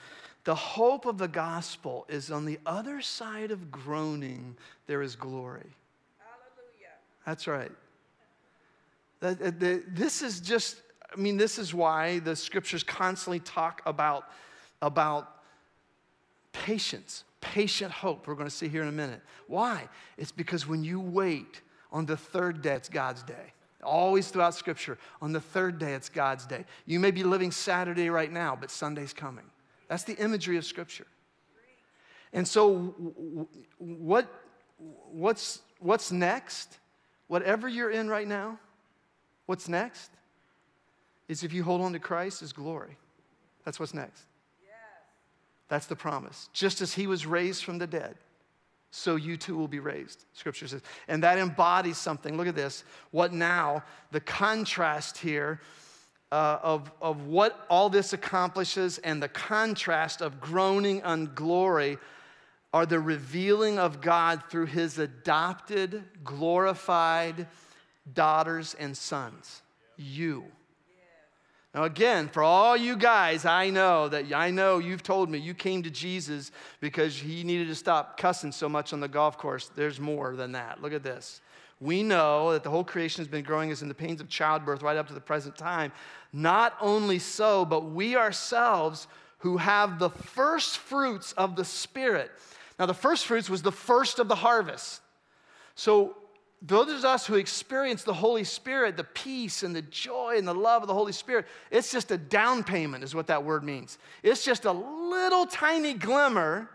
The 0.44 0.54
hope 0.54 1.06
of 1.06 1.18
the 1.18 1.28
gospel 1.28 2.06
is 2.08 2.30
on 2.30 2.44
the 2.44 2.58
other 2.64 3.00
side 3.02 3.50
of 3.50 3.70
groaning, 3.70 4.56
there 4.86 5.02
is 5.02 5.16
glory. 5.16 5.74
Hallelujah. 6.18 6.94
That's 7.26 7.46
right. 7.46 7.72
This 9.94 10.22
is 10.22 10.40
just, 10.40 10.80
I 11.12 11.20
mean, 11.20 11.36
this 11.36 11.58
is 11.58 11.74
why 11.74 12.20
the 12.20 12.36
scriptures 12.36 12.82
constantly 12.82 13.40
talk 13.40 13.82
about, 13.84 14.30
about 14.80 15.42
patience, 16.52 17.24
patient 17.40 17.92
hope. 17.92 18.26
We're 18.26 18.34
going 18.34 18.48
to 18.48 18.54
see 18.54 18.68
here 18.68 18.82
in 18.82 18.88
a 18.88 18.92
minute. 18.92 19.20
Why? 19.46 19.88
It's 20.16 20.32
because 20.32 20.66
when 20.66 20.84
you 20.84 21.00
wait 21.00 21.60
on 21.92 22.06
the 22.06 22.16
third 22.16 22.62
day, 22.62 22.74
it's 22.74 22.88
God's 22.88 23.22
day. 23.22 23.52
Always 23.82 24.28
throughout 24.28 24.54
Scripture, 24.54 24.98
on 25.22 25.32
the 25.32 25.40
third 25.40 25.78
day, 25.78 25.94
it's 25.94 26.08
God's 26.08 26.46
day. 26.46 26.64
You 26.86 26.98
may 26.98 27.10
be 27.10 27.22
living 27.22 27.52
Saturday 27.52 28.10
right 28.10 28.32
now, 28.32 28.56
but 28.58 28.70
Sunday's 28.70 29.12
coming. 29.12 29.44
That's 29.88 30.02
the 30.02 30.16
imagery 30.16 30.56
of 30.56 30.64
Scripture. 30.64 31.06
And 32.32 32.46
so, 32.46 32.94
what, 33.78 34.26
what's, 34.78 35.60
what's 35.78 36.10
next? 36.10 36.78
Whatever 37.28 37.68
you're 37.68 37.90
in 37.90 38.08
right 38.08 38.26
now, 38.26 38.58
what's 39.46 39.68
next 39.68 40.10
is 41.28 41.42
if 41.42 41.52
you 41.52 41.64
hold 41.64 41.80
on 41.80 41.92
to 41.92 41.98
Christ, 41.98 42.42
is 42.42 42.52
glory. 42.52 42.96
That's 43.64 43.80
what's 43.80 43.94
next. 43.94 44.25
That's 45.68 45.86
the 45.86 45.96
promise. 45.96 46.48
Just 46.52 46.80
as 46.80 46.94
he 46.94 47.06
was 47.06 47.26
raised 47.26 47.64
from 47.64 47.78
the 47.78 47.86
dead, 47.86 48.16
so 48.90 49.16
you 49.16 49.36
too 49.36 49.56
will 49.56 49.68
be 49.68 49.80
raised, 49.80 50.24
scripture 50.32 50.66
says. 50.68 50.82
And 51.08 51.22
that 51.22 51.38
embodies 51.38 51.98
something. 51.98 52.36
Look 52.36 52.46
at 52.46 52.54
this. 52.54 52.84
What 53.10 53.32
now? 53.32 53.82
The 54.10 54.20
contrast 54.20 55.18
here 55.18 55.60
uh, 56.32 56.58
of, 56.62 56.90
of 57.02 57.26
what 57.26 57.66
all 57.68 57.88
this 57.90 58.12
accomplishes 58.12 58.98
and 58.98 59.22
the 59.22 59.28
contrast 59.28 60.20
of 60.22 60.40
groaning 60.40 61.02
on 61.02 61.32
glory 61.34 61.98
are 62.72 62.86
the 62.86 63.00
revealing 63.00 63.78
of 63.78 64.00
God 64.00 64.42
through 64.50 64.66
his 64.66 64.98
adopted, 64.98 66.02
glorified 66.24 67.46
daughters 68.12 68.74
and 68.78 68.96
sons. 68.96 69.62
You. 69.96 70.44
Now, 71.76 71.84
again, 71.84 72.28
for 72.28 72.42
all 72.42 72.74
you 72.74 72.96
guys, 72.96 73.44
I 73.44 73.68
know 73.68 74.08
that 74.08 74.32
I 74.32 74.50
know 74.50 74.78
you've 74.78 75.02
told 75.02 75.28
me 75.28 75.36
you 75.36 75.52
came 75.52 75.82
to 75.82 75.90
Jesus 75.90 76.50
because 76.80 77.14
he 77.14 77.44
needed 77.44 77.68
to 77.68 77.74
stop 77.74 78.16
cussing 78.16 78.50
so 78.50 78.66
much 78.66 78.94
on 78.94 79.00
the 79.00 79.08
golf 79.08 79.36
course. 79.36 79.70
There's 79.76 80.00
more 80.00 80.34
than 80.36 80.52
that. 80.52 80.80
Look 80.80 80.94
at 80.94 81.02
this. 81.02 81.42
We 81.78 82.02
know 82.02 82.52
that 82.52 82.62
the 82.62 82.70
whole 82.70 82.82
creation 82.82 83.20
has 83.20 83.28
been 83.28 83.44
growing 83.44 83.70
us 83.72 83.82
in 83.82 83.88
the 83.88 83.94
pains 83.94 84.22
of 84.22 84.28
childbirth 84.30 84.80
right 84.82 84.96
up 84.96 85.08
to 85.08 85.12
the 85.12 85.20
present 85.20 85.58
time. 85.58 85.92
Not 86.32 86.74
only 86.80 87.18
so, 87.18 87.66
but 87.66 87.90
we 87.90 88.16
ourselves 88.16 89.06
who 89.40 89.58
have 89.58 89.98
the 89.98 90.08
first 90.08 90.78
fruits 90.78 91.32
of 91.32 91.56
the 91.56 91.64
Spirit. 91.66 92.30
Now, 92.78 92.86
the 92.86 92.94
first 92.94 93.26
fruits 93.26 93.50
was 93.50 93.60
the 93.60 93.70
first 93.70 94.18
of 94.18 94.28
the 94.28 94.34
harvest. 94.34 95.02
So 95.74 96.16
those 96.62 96.88
of 96.90 97.04
us 97.04 97.26
who 97.26 97.34
experience 97.34 98.02
the 98.02 98.14
Holy 98.14 98.44
Spirit, 98.44 98.96
the 98.96 99.04
peace 99.04 99.62
and 99.62 99.76
the 99.76 99.82
joy 99.82 100.36
and 100.38 100.48
the 100.48 100.54
love 100.54 100.82
of 100.82 100.88
the 100.88 100.94
Holy 100.94 101.12
Spirit, 101.12 101.46
it's 101.70 101.92
just 101.92 102.10
a 102.10 102.16
down 102.16 102.64
payment, 102.64 103.04
is 103.04 103.14
what 103.14 103.26
that 103.26 103.44
word 103.44 103.62
means. 103.62 103.98
It's 104.22 104.44
just 104.44 104.64
a 104.64 104.72
little 104.72 105.46
tiny 105.46 105.94
glimmer, 105.94 106.70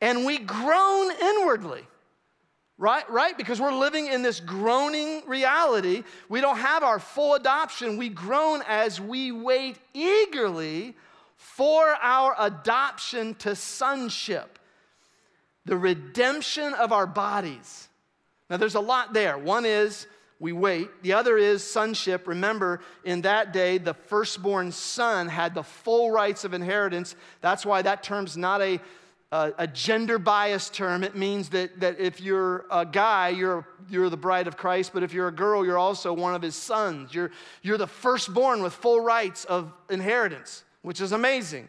and 0.00 0.24
we 0.24 0.38
groan 0.38 1.10
inwardly. 1.20 1.82
Right, 2.76 3.08
right? 3.08 3.38
Because 3.38 3.60
we're 3.60 3.72
living 3.72 4.08
in 4.08 4.22
this 4.22 4.40
groaning 4.40 5.22
reality. 5.28 6.02
We 6.28 6.40
don't 6.40 6.58
have 6.58 6.82
our 6.82 6.98
full 6.98 7.34
adoption. 7.34 7.96
We 7.96 8.08
groan 8.08 8.62
as 8.66 9.00
we 9.00 9.30
wait 9.30 9.78
eagerly 9.92 10.96
for 11.36 11.94
our 12.02 12.34
adoption 12.36 13.36
to 13.36 13.54
sonship, 13.54 14.58
the 15.64 15.76
redemption 15.76 16.74
of 16.74 16.90
our 16.90 17.06
bodies. 17.06 17.88
Now, 18.50 18.56
there's 18.56 18.74
a 18.74 18.80
lot 18.80 19.12
there. 19.14 19.38
One 19.38 19.64
is 19.64 20.06
we 20.40 20.52
wait, 20.52 20.90
the 21.02 21.12
other 21.12 21.38
is 21.38 21.62
sonship. 21.62 22.26
Remember, 22.26 22.80
in 23.04 23.22
that 23.22 23.52
day, 23.52 23.78
the 23.78 23.94
firstborn 23.94 24.72
son 24.72 25.28
had 25.28 25.54
the 25.54 25.62
full 25.62 26.10
rights 26.10 26.44
of 26.44 26.52
inheritance. 26.52 27.14
That's 27.40 27.64
why 27.64 27.82
that 27.82 28.02
term's 28.02 28.36
not 28.36 28.60
a, 28.60 28.80
a 29.32 29.66
gender 29.66 30.18
bias 30.18 30.70
term. 30.70 31.02
It 31.02 31.16
means 31.16 31.48
that, 31.50 31.80
that 31.80 31.98
if 31.98 32.20
you're 32.20 32.66
a 32.70 32.84
guy, 32.84 33.30
you're, 33.30 33.66
you're 33.88 34.10
the 34.10 34.16
bride 34.16 34.46
of 34.46 34.56
Christ, 34.56 34.90
but 34.92 35.02
if 35.02 35.12
you're 35.12 35.28
a 35.28 35.32
girl, 35.32 35.64
you're 35.64 35.78
also 35.78 36.12
one 36.12 36.34
of 36.34 36.42
his 36.42 36.56
sons. 36.56 37.14
You're, 37.14 37.30
you're 37.62 37.78
the 37.78 37.86
firstborn 37.86 38.62
with 38.62 38.72
full 38.74 39.00
rights 39.00 39.44
of 39.44 39.72
inheritance, 39.88 40.64
which 40.82 41.00
is 41.00 41.12
amazing 41.12 41.68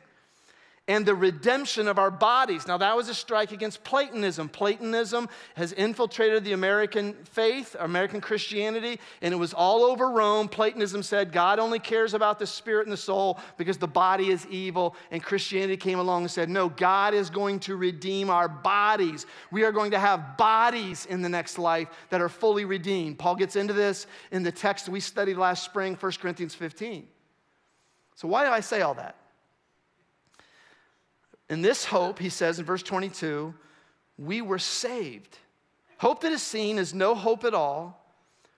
and 0.87 1.03
the 1.03 1.15
redemption 1.15 1.87
of 1.87 1.97
our 1.97 2.11
bodies. 2.11 2.67
Now, 2.67 2.77
that 2.77 2.95
was 2.95 3.09
a 3.09 3.15
strike 3.15 3.51
against 3.51 3.83
Platonism. 3.83 4.49
Platonism 4.49 5.29
has 5.55 5.71
infiltrated 5.71 6.43
the 6.43 6.53
American 6.53 7.13
faith, 7.23 7.75
American 7.79 8.21
Christianity, 8.21 8.99
and 9.21 9.33
it 9.33 9.37
was 9.37 9.51
all 9.51 9.83
over 9.83 10.11
Rome. 10.11 10.47
Platonism 10.47 11.01
said 11.01 11.31
God 11.31 11.57
only 11.57 11.79
cares 11.79 12.13
about 12.13 12.37
the 12.37 12.45
spirit 12.45 12.85
and 12.85 12.93
the 12.93 12.97
soul 12.97 13.39
because 13.57 13.79
the 13.79 13.87
body 13.87 14.29
is 14.29 14.45
evil. 14.47 14.95
And 15.09 15.23
Christianity 15.23 15.77
came 15.77 15.97
along 15.97 16.21
and 16.21 16.31
said, 16.31 16.49
no, 16.49 16.69
God 16.69 17.15
is 17.15 17.31
going 17.31 17.61
to 17.61 17.75
redeem 17.75 18.29
our 18.29 18.47
bodies. 18.47 19.25
We 19.51 19.63
are 19.63 19.71
going 19.71 19.91
to 19.91 19.99
have 19.99 20.37
bodies 20.37 21.07
in 21.07 21.23
the 21.23 21.29
next 21.29 21.57
life 21.57 21.87
that 22.11 22.21
are 22.21 22.29
fully 22.29 22.65
redeemed. 22.65 23.17
Paul 23.17 23.35
gets 23.35 23.55
into 23.55 23.73
this 23.73 24.05
in 24.31 24.43
the 24.43 24.51
text 24.51 24.87
we 24.87 24.99
studied 24.99 25.37
last 25.37 25.63
spring, 25.63 25.95
1 25.95 26.11
Corinthians 26.21 26.53
15. 26.53 27.07
So, 28.13 28.27
why 28.27 28.45
do 28.45 28.51
I 28.51 28.59
say 28.59 28.81
all 28.81 28.93
that? 28.93 29.15
In 31.49 31.61
this 31.61 31.85
hope, 31.85 32.19
he 32.19 32.29
says 32.29 32.59
in 32.59 32.65
verse 32.65 32.83
22, 32.83 33.53
we 34.17 34.41
were 34.41 34.59
saved. 34.59 35.37
Hope 35.97 36.21
that 36.21 36.31
is 36.31 36.41
seen 36.41 36.77
is 36.77 36.93
no 36.93 37.15
hope 37.15 37.43
at 37.43 37.53
all. 37.53 38.01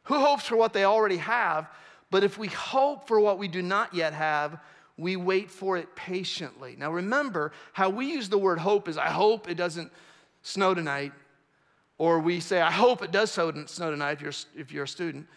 Who 0.04 0.20
hopes 0.20 0.46
for 0.46 0.56
what 0.56 0.74
they 0.74 0.86
already 0.86 1.18
have? 1.18 1.70
But 2.10 2.24
if 2.24 2.38
we 2.38 2.48
hope 2.48 3.08
for 3.08 3.20
what 3.20 3.38
we 3.38 3.48
do 3.48 3.62
not 3.62 3.94
yet 3.94 4.14
have, 4.14 4.60
we 4.98 5.16
wait 5.16 5.52
for 5.52 5.78
it 5.78 5.96
patiently. 5.96 6.76
Now 6.78 6.92
remember, 6.92 7.52
how 7.74 7.90
we 7.90 8.08
use 8.08 8.30
the 8.30 8.38
word 8.38 8.58
hope 8.58 8.88
is 8.88 8.98
I 8.98 9.10
hope 9.10 9.50
it 9.50 9.56
doesn't 9.56 9.92
snow 10.42 10.74
tonight. 10.74 11.12
Or 11.98 12.20
we 12.20 12.40
say, 12.40 12.62
I 12.62 12.72
hope 12.72 13.02
it 13.02 13.12
does 13.12 13.32
snow 13.32 13.52
tonight 13.52 14.12
if 14.14 14.22
you're, 14.22 14.34
if 14.56 14.72
you're 14.72 14.84
a 14.86 14.88
student. 14.88 15.28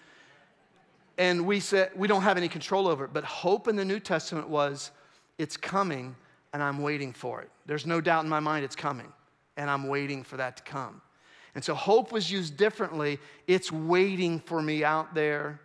And 1.19 1.47
we 1.47 1.61
say, 1.61 1.89
we 1.97 2.07
don't 2.07 2.23
have 2.23 2.37
any 2.37 2.49
control 2.49 2.87
over 2.87 3.05
it. 3.05 3.13
But 3.13 3.25
hope 3.25 3.67
in 3.67 3.77
the 3.77 3.85
New 3.85 3.99
Testament 3.99 4.49
was, 4.49 4.91
it's 5.39 5.57
coming 5.57 6.15
and 6.53 6.63
I'm 6.63 6.83
waiting 6.83 7.13
for 7.13 7.43
it. 7.43 7.51
There's 7.67 7.87
no 7.87 8.01
doubt 8.01 8.25
in 8.25 8.31
my 8.31 8.41
mind 8.41 8.65
it's 8.65 8.77
coming, 8.77 9.13
and 9.57 9.71
I'm 9.71 9.89
waiting 9.89 10.23
for 10.23 10.37
that 10.37 10.57
to 10.59 10.63
come. 10.63 11.01
And 11.55 11.65
so 11.65 11.75
hope 11.75 12.13
was 12.13 12.31
used 12.31 12.57
differently. 12.57 13.19
It's 13.47 13.73
waiting 13.73 14.41
for 14.41 14.63
me 14.63 14.85
out 14.85 15.15
there, 15.15 15.61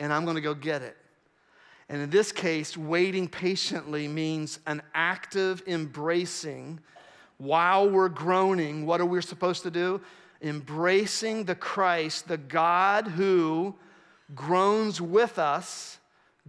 and 0.00 0.12
I'm 0.12 0.24
going 0.24 0.36
to 0.36 0.40
go 0.40 0.54
get 0.54 0.82
it. 0.82 0.96
And 1.88 2.00
in 2.00 2.10
this 2.10 2.32
case, 2.32 2.76
waiting 2.76 3.28
patiently 3.28 4.08
means 4.08 4.58
an 4.66 4.82
active 4.94 5.62
embracing 5.66 6.80
while 7.38 7.88
we're 7.88 8.08
groaning. 8.08 8.86
What 8.86 9.00
are 9.00 9.06
we 9.06 9.20
supposed 9.20 9.62
to 9.64 9.70
do? 9.70 10.00
Embracing 10.40 11.44
the 11.44 11.54
Christ, 11.54 12.26
the 12.26 12.38
God 12.38 13.08
who 13.08 13.74
groans 14.34 15.00
with 15.00 15.38
us, 15.38 15.98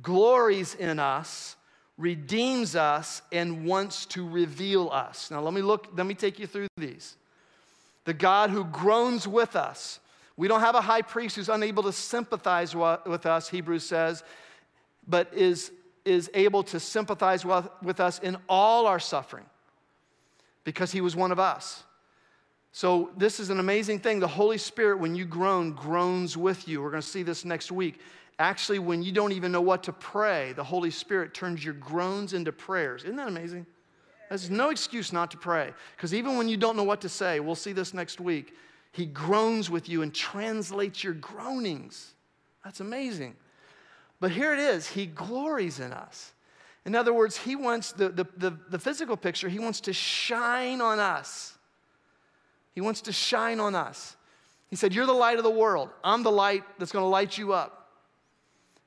glories 0.02 0.76
in 0.76 1.00
us, 1.00 1.56
redeems 1.98 2.76
us 2.76 3.22
and 3.32 3.66
wants 3.66 4.06
to 4.08 4.28
reveal 4.28 4.90
us. 4.90 5.32
Now 5.32 5.42
let 5.42 5.54
me 5.54 5.62
look, 5.62 5.90
let 5.96 6.06
me 6.06 6.14
take 6.14 6.40
you 6.40 6.48
through 6.48 6.68
these. 6.78 7.16
The 8.04 8.14
God 8.14 8.50
who 8.50 8.66
groans 8.66 9.28
with 9.28 9.56
us. 9.56 10.00
We 10.38 10.48
don't 10.48 10.60
have 10.60 10.76
a 10.76 10.82
high 10.82 11.02
priest 11.02 11.38
who's 11.38 11.50
unable 11.50 11.84
to 11.84 11.94
sympathize 11.94 12.76
with 12.76 13.26
us, 13.26 13.50
Hebrews 13.50 13.86
says, 13.86 14.24
but 15.08 15.34
is, 15.34 15.72
is 16.04 16.30
able 16.34 16.64
to 16.64 16.80
sympathize 16.80 17.46
with, 17.46 17.68
with 17.82 18.00
us 18.00 18.20
in 18.20 18.38
all 18.50 18.86
our 18.86 19.00
suffering 19.00 19.46
because 20.66 20.92
he 20.92 21.00
was 21.00 21.16
one 21.16 21.32
of 21.32 21.40
us. 21.40 21.84
So, 22.74 23.12
this 23.16 23.40
is 23.40 23.50
an 23.50 23.62
amazing 23.62 24.00
thing. 24.00 24.20
The 24.20 24.28
Holy 24.28 24.58
Spirit, 24.58 25.00
when 25.00 25.16
you 25.16 25.24
groan, 25.24 25.72
groans 25.72 26.36
with 26.36 26.68
you. 26.68 26.82
We're 26.82 26.90
going 26.90 27.02
to 27.02 27.08
see 27.08 27.24
this 27.24 27.46
next 27.46 27.72
week. 27.72 28.02
Actually, 28.38 28.80
when 28.80 29.02
you 29.02 29.12
don't 29.12 29.32
even 29.32 29.52
know 29.52 29.62
what 29.62 29.84
to 29.84 29.94
pray, 29.94 30.54
the 30.54 30.64
Holy 30.64 30.92
Spirit 30.92 31.34
turns 31.34 31.64
your 31.64 31.74
groans 31.74 32.34
into 32.34 32.52
prayers. 32.52 33.04
Isn't 33.04 33.16
that 33.16 33.30
amazing? 33.30 33.66
There's 34.30 34.50
no 34.50 34.72
excuse 34.72 35.14
not 35.14 35.32
to 35.32 35.38
pray. 35.38 35.72
Because 35.96 36.14
even 36.14 36.38
when 36.38 36.50
you 36.50 36.58
don't 36.58 36.76
know 36.76 36.84
what 36.84 37.02
to 37.02 37.10
say, 37.10 37.40
we'll 37.40 37.56
see 37.56 37.72
this 37.72 37.94
next 37.94 38.20
week, 38.20 38.54
He 38.92 39.06
groans 39.06 39.70
with 39.70 39.88
you 39.88 40.02
and 40.02 40.14
translates 40.14 41.04
your 41.04 41.14
groanings. 41.14 42.14
That's 42.64 42.82
amazing. 42.82 43.36
But 44.20 44.32
here 44.32 44.54
it 44.54 44.60
is 44.60 44.88
He 44.88 45.06
glories 45.06 45.80
in 45.80 45.94
us. 45.94 46.34
In 46.86 46.94
other 46.94 47.14
words, 47.14 47.38
He 47.38 47.56
wants 47.56 47.94
the, 47.94 48.10
the, 48.10 48.26
the, 48.36 48.58
the 48.70 48.80
physical 48.80 49.16
picture, 49.16 49.48
He 49.48 49.60
wants 49.60 49.80
to 49.82 49.94
shine 49.94 50.82
on 50.82 51.00
us. 51.00 51.58
He 52.74 52.82
wants 52.82 53.02
to 53.02 53.14
shine 53.14 53.62
on 53.62 53.76
us. 53.76 54.18
He 54.70 54.76
said, 54.76 54.94
You're 54.94 55.06
the 55.06 55.14
light 55.14 55.38
of 55.38 55.44
the 55.44 55.50
world. 55.50 55.90
I'm 56.04 56.24
the 56.24 56.32
light 56.32 56.64
that's 56.78 56.92
going 56.92 57.04
to 57.04 57.10
light 57.10 57.38
you 57.38 57.54
up. 57.54 57.85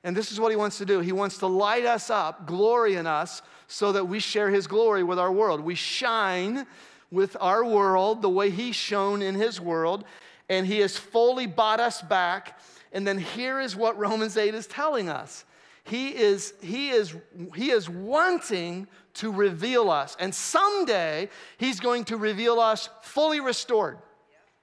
And 0.03 0.15
this 0.15 0.31
is 0.31 0.39
what 0.39 0.51
he 0.51 0.55
wants 0.55 0.77
to 0.77 0.85
do. 0.85 0.99
He 0.99 1.11
wants 1.11 1.39
to 1.39 1.47
light 1.47 1.85
us 1.85 2.09
up, 2.09 2.45
glory 2.45 2.95
in 2.95 3.05
us, 3.05 3.41
so 3.67 3.91
that 3.91 4.07
we 4.07 4.19
share 4.19 4.49
his 4.49 4.65
glory 4.65 5.03
with 5.03 5.19
our 5.19 5.31
world. 5.31 5.61
We 5.61 5.75
shine 5.75 6.65
with 7.11 7.35
our 7.39 7.65
world 7.65 8.21
the 8.21 8.29
way 8.29 8.49
he 8.49 8.71
shone 8.71 9.21
in 9.21 9.35
his 9.35 9.59
world, 9.59 10.05
and 10.47 10.65
he 10.65 10.79
has 10.79 10.97
fully 10.97 11.47
bought 11.47 11.79
us 11.79 12.01
back. 12.01 12.59
And 12.93 13.05
then 13.05 13.17
here 13.17 13.59
is 13.59 13.75
what 13.75 13.97
Romans 13.97 14.37
8 14.37 14.55
is 14.55 14.67
telling 14.67 15.09
us. 15.09 15.45
He 15.83 16.09
is, 16.09 16.53
he 16.61 16.89
is, 16.89 17.15
he 17.55 17.71
is 17.71 17.89
wanting 17.89 18.87
to 19.15 19.31
reveal 19.31 19.89
us. 19.89 20.15
And 20.19 20.33
someday 20.33 21.29
he's 21.57 21.79
going 21.79 22.05
to 22.05 22.17
reveal 22.17 22.59
us 22.59 22.89
fully 23.01 23.39
restored. 23.39 23.97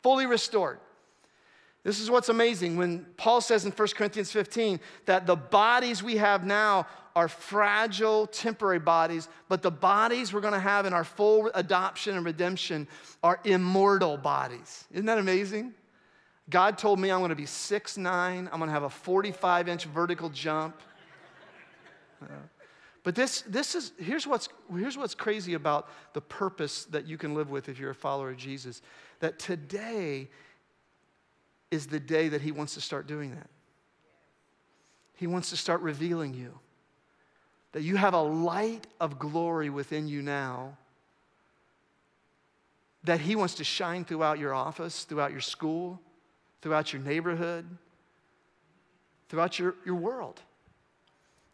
Fully 0.03 0.27
restored. 0.27 0.79
This 1.87 2.01
is 2.01 2.11
what's 2.11 2.31
amazing 2.31 2.77
when 2.77 3.07
Paul 3.17 3.41
says 3.41 3.65
in 3.65 3.71
1 3.71 3.89
Corinthians 3.95 4.33
15 4.33 4.81
that 5.05 5.25
the 5.25 5.37
bodies 5.37 6.03
we 6.03 6.17
have 6.17 6.45
now 6.45 6.89
are 7.15 7.29
fragile, 7.29 8.27
temporary 8.27 8.81
bodies, 8.81 9.29
but 9.49 9.63
the 9.63 9.71
bodies 9.71 10.33
we're 10.33 10.41
to 10.53 10.59
have 10.59 10.85
in 10.85 10.93
our 10.93 11.05
full 11.05 11.49
adoption 11.55 12.17
and 12.17 12.27
redemption 12.27 12.89
are 13.23 13.39
immortal 13.45 14.17
bodies. 14.17 14.85
Isn't 14.91 15.07
that 15.07 15.19
amazing? 15.19 15.75
God 16.51 16.77
told 16.77 16.99
me 16.99 17.13
I'm 17.13 17.21
to 17.31 17.37
be 17.37 17.47
six 17.47 17.97
nine. 17.97 18.49
I'm 18.51 18.59
going 18.59 18.69
to 18.69 18.75
have 18.75 18.83
a 18.83 18.91
45 18.91 19.69
inch 19.69 19.85
vertical 19.85 20.29
jump. 20.29 20.83
Uh, 22.21 22.27
but 23.05 23.15
this, 23.15 23.43
this 23.43 23.77
is, 23.77 23.93
here's 23.97 24.27
what's, 24.27 24.49
here's 24.77 24.99
what's 24.99 25.15
crazy 25.15 25.55
about 25.55 25.89
the 26.15 26.21
purpose 26.21 26.87
that 26.87 27.07
you 27.07 27.17
can 27.17 27.37
live 27.37 27.49
with 27.49 27.69
if 27.69 27.79
you're 27.79 27.93
a 27.93 27.95
follower 27.95 28.31
of 28.31 28.37
Jesus. 28.39 28.83
That 29.21 29.39
today 29.39 30.29
is 31.71 31.87
the 31.87 32.01
day 32.01 32.29
that 32.29 32.41
He 32.41 32.53
wants 32.53 32.75
to 32.75 32.81
start 32.81 33.07
doing 33.07 33.35
that. 33.35 33.49
He 35.15 35.27
wants 35.27 35.51
to 35.51 35.57
start 35.57 35.81
revealing 35.81 36.35
you. 36.35 36.59
That 37.73 37.83
you 37.83 37.97
have 37.97 38.15
a 38.15 38.23
light 38.23 38.87
of 39.01 39.19
glory 39.19 39.71
within 39.71 40.09
you 40.09 40.23
now. 40.23 40.77
That 43.05 43.21
He 43.21 43.37
wants 43.37 43.55
to 43.55 43.65
shine 43.65 44.05
throughout 44.05 44.39
your 44.39 44.55
office, 44.55 45.05
throughout 45.05 45.33
your 45.33 45.41
school, 45.41 46.01
throughout 46.63 46.93
your 46.93 47.03
neighborhood, 47.03 47.67
throughout 49.29 49.59
your, 49.59 49.75
your 49.85 49.95
world. 49.95 50.41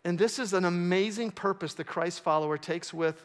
And 0.04 0.18
this 0.18 0.38
is 0.38 0.52
an 0.52 0.64
amazing 0.64 1.30
purpose 1.30 1.74
the 1.74 1.84
Christ 1.84 2.22
follower 2.22 2.58
takes 2.58 2.92
with 2.92 3.24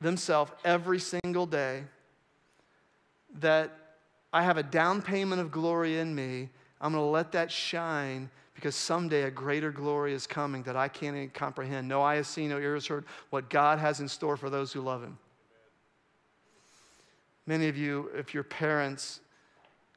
themselves 0.00 0.52
every 0.64 1.00
single 1.00 1.46
day 1.46 1.84
that 3.40 3.87
I 4.38 4.42
have 4.42 4.56
a 4.56 4.62
down 4.62 5.02
payment 5.02 5.40
of 5.40 5.50
glory 5.50 5.98
in 5.98 6.14
me. 6.14 6.48
I'm 6.80 6.92
going 6.92 7.02
to 7.02 7.10
let 7.10 7.32
that 7.32 7.50
shine 7.50 8.30
because 8.54 8.76
someday 8.76 9.22
a 9.22 9.32
greater 9.32 9.72
glory 9.72 10.12
is 10.12 10.28
coming 10.28 10.62
that 10.62 10.76
I 10.76 10.86
can't 10.86 11.16
even 11.16 11.30
comprehend. 11.30 11.88
No 11.88 12.02
eye 12.02 12.14
has 12.16 12.28
seen, 12.28 12.50
no 12.50 12.58
ear 12.58 12.74
has 12.74 12.86
heard 12.86 13.04
what 13.30 13.50
God 13.50 13.80
has 13.80 13.98
in 13.98 14.06
store 14.06 14.36
for 14.36 14.48
those 14.48 14.72
who 14.72 14.80
love 14.80 15.02
Him. 15.02 15.18
Many 17.46 17.66
of 17.66 17.76
you, 17.76 18.12
if 18.14 18.32
you're 18.32 18.44
parents, 18.44 19.18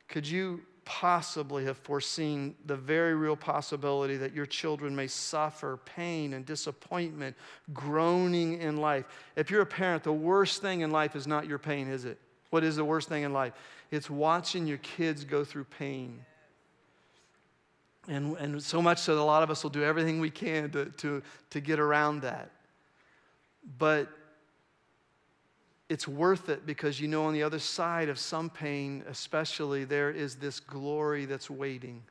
could 0.08 0.25
you 0.25 0.62
possibly 0.86 1.65
have 1.65 1.77
foreseen 1.77 2.56
the 2.65 2.75
very 2.75 3.13
real 3.13 3.36
possibility 3.36 4.17
that 4.17 4.34
your 4.34 4.47
children 4.47 4.95
may 4.95 5.06
suffer 5.06 5.77
pain 5.86 6.34
and 6.34 6.47
disappointment, 6.47 7.36
groaning 7.73 8.60
in 8.60 8.77
life? 8.77 9.06
If 9.36 9.51
you're 9.51 9.62
a 9.62 9.67
parent, 9.67 10.01
the 10.01 10.12
worst 10.12 10.63
thing 10.63 10.82
in 10.82 10.89
life 10.89 11.15
is 11.15 11.27
not 11.27 11.45
your 11.45 11.60
pain, 11.60 11.88
is 11.88 12.06
it? 12.06 12.17
What 12.49 12.63
is 12.63 12.75
the 12.75 12.86
worst 12.86 13.08
thing 13.08 13.21
in 13.21 13.34
life? 13.34 13.54
It's 13.91 14.10
watching 14.10 14.65
your 14.65 14.80
kids 14.80 15.25
go 15.25 15.43
through 15.43 15.65
pain. 15.65 16.25
And, 18.08 18.36
and 18.38 18.63
so 18.63 18.82
much 18.82 18.99
so 18.99 19.15
that 19.15 19.21
a 19.21 19.23
lot 19.23 19.43
of 19.43 19.51
us 19.51 19.62
will 19.62 19.69
do 19.69 19.84
everything 19.84 20.19
we 20.19 20.32
can 20.32 20.71
to, 20.71 20.86
to, 20.86 21.21
to 21.51 21.60
get 21.60 21.80
around 21.80 22.21
that. 22.21 22.49
But 23.77 24.10
it's 25.88 26.08
worth 26.08 26.49
it 26.49 26.65
because 26.65 26.99
you 26.99 27.08
know 27.08 27.25
on 27.25 27.34
the 27.34 27.43
other 27.43 27.60
side 27.60 28.10
of 28.10 28.17
some 28.17 28.49
pain, 28.49 29.04
especially, 29.08 29.84
there 29.84 30.10
is 30.10 30.36
this 30.36 30.60
glory 30.60 31.25
that's 31.25 31.49
waiting. 31.49 32.01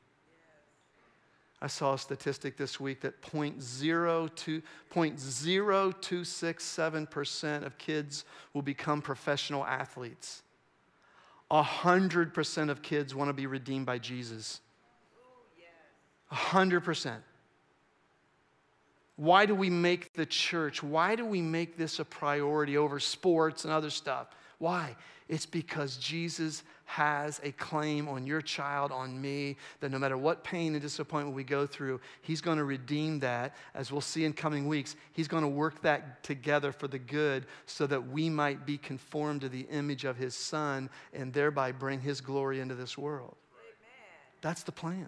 I 1.63 1.67
saw 1.67 1.93
a 1.93 1.97
statistic 1.97 2.57
this 2.57 2.79
week 2.79 3.01
that 3.01 3.21
0.02, 3.21 4.63
0.0267% 4.93 7.65
of 7.65 7.77
kids 7.77 8.25
will 8.53 8.61
become 8.61 9.01
professional 9.01 9.65
athletes. 9.65 10.43
100% 11.51 12.69
of 12.69 12.81
kids 12.81 13.13
want 13.13 13.29
to 13.29 13.33
be 13.33 13.45
redeemed 13.45 13.85
by 13.85 13.97
Jesus. 13.97 14.61
100%. 16.31 17.17
Why 19.17 19.45
do 19.45 19.53
we 19.53 19.69
make 19.69 20.13
the 20.13 20.25
church? 20.25 20.81
Why 20.81 21.15
do 21.15 21.25
we 21.25 21.41
make 21.41 21.77
this 21.77 21.99
a 21.99 22.05
priority 22.05 22.77
over 22.77 22.99
sports 22.99 23.65
and 23.65 23.73
other 23.73 23.89
stuff? 23.89 24.27
Why? 24.57 24.95
It's 25.27 25.45
because 25.45 25.97
Jesus 25.97 26.63
has 26.91 27.39
a 27.41 27.53
claim 27.53 28.09
on 28.09 28.27
your 28.27 28.41
child, 28.41 28.91
on 28.91 29.19
me, 29.21 29.55
that 29.79 29.91
no 29.91 29.97
matter 29.97 30.17
what 30.17 30.43
pain 30.43 30.73
and 30.73 30.81
disappointment 30.81 31.33
we 31.33 31.45
go 31.45 31.65
through, 31.65 32.01
He's 32.21 32.41
going 32.41 32.57
to 32.57 32.65
redeem 32.65 33.21
that. 33.21 33.55
As 33.73 33.93
we'll 33.93 34.01
see 34.01 34.25
in 34.25 34.33
coming 34.33 34.67
weeks, 34.67 34.97
He's 35.13 35.29
going 35.29 35.43
to 35.43 35.49
work 35.49 35.81
that 35.83 36.21
together 36.21 36.73
for 36.73 36.89
the 36.89 36.99
good 36.99 37.45
so 37.65 37.87
that 37.87 38.09
we 38.09 38.29
might 38.29 38.65
be 38.65 38.77
conformed 38.77 39.39
to 39.39 39.47
the 39.47 39.65
image 39.71 40.03
of 40.03 40.17
His 40.17 40.35
Son 40.35 40.89
and 41.13 41.31
thereby 41.31 41.71
bring 41.71 42.01
His 42.01 42.19
glory 42.19 42.59
into 42.59 42.75
this 42.75 42.97
world. 42.97 43.37
Amen. 43.53 44.41
That's 44.41 44.63
the 44.63 44.73
plan. 44.73 45.07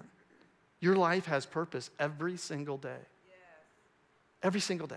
Your 0.79 0.95
life 0.95 1.25
has 1.25 1.45
purpose 1.45 1.89
every 1.99 2.37
single 2.37 2.77
day. 2.77 2.91
Yes. 2.91 3.35
Every 4.41 4.61
single 4.61 4.87
day. 4.87 4.95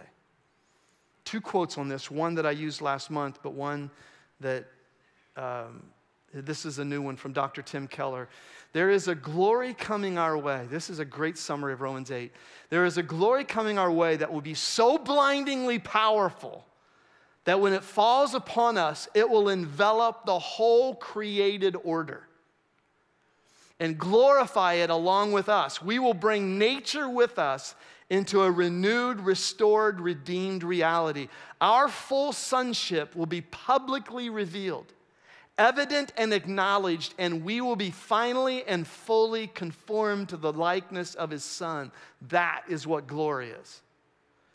Two 1.24 1.40
quotes 1.40 1.78
on 1.78 1.88
this 1.88 2.12
one 2.12 2.36
that 2.36 2.46
I 2.46 2.52
used 2.52 2.80
last 2.80 3.10
month, 3.10 3.40
but 3.42 3.54
one 3.54 3.90
that 4.38 4.66
um, 5.36 5.82
this 6.32 6.66
is 6.66 6.78
a 6.78 6.84
new 6.84 7.00
one 7.00 7.16
from 7.16 7.32
Dr. 7.32 7.62
Tim 7.62 7.86
Keller. 7.88 8.28
There 8.72 8.90
is 8.90 9.08
a 9.08 9.14
glory 9.14 9.72
coming 9.72 10.18
our 10.18 10.36
way. 10.36 10.66
This 10.70 10.90
is 10.90 10.98
a 10.98 11.04
great 11.04 11.38
summary 11.38 11.72
of 11.72 11.80
Romans 11.80 12.10
8. 12.10 12.32
There 12.68 12.84
is 12.84 12.98
a 12.98 13.02
glory 13.02 13.44
coming 13.44 13.78
our 13.78 13.90
way 13.90 14.16
that 14.16 14.32
will 14.32 14.40
be 14.40 14.54
so 14.54 14.98
blindingly 14.98 15.78
powerful 15.78 16.66
that 17.44 17.60
when 17.60 17.72
it 17.72 17.84
falls 17.84 18.34
upon 18.34 18.76
us, 18.76 19.08
it 19.14 19.30
will 19.30 19.48
envelop 19.48 20.26
the 20.26 20.38
whole 20.38 20.94
created 20.96 21.76
order 21.84 22.26
and 23.78 23.96
glorify 23.98 24.74
it 24.74 24.90
along 24.90 25.32
with 25.32 25.48
us. 25.48 25.80
We 25.80 25.98
will 25.98 26.14
bring 26.14 26.58
nature 26.58 27.08
with 27.08 27.38
us 27.38 27.74
into 28.10 28.42
a 28.42 28.50
renewed, 28.50 29.20
restored, 29.20 30.00
redeemed 30.00 30.62
reality. 30.62 31.28
Our 31.60 31.88
full 31.88 32.32
sonship 32.32 33.14
will 33.14 33.26
be 33.26 33.42
publicly 33.42 34.28
revealed 34.28 34.92
evident 35.58 36.12
and 36.16 36.32
acknowledged, 36.32 37.14
and 37.18 37.44
we 37.44 37.60
will 37.60 37.76
be 37.76 37.90
finally 37.90 38.64
and 38.64 38.86
fully 38.86 39.46
conformed 39.48 40.28
to 40.30 40.36
the 40.36 40.52
likeness 40.52 41.14
of 41.14 41.30
his 41.30 41.44
son. 41.44 41.90
That 42.28 42.62
is 42.68 42.86
what 42.86 43.06
glory 43.06 43.50
is. 43.50 43.82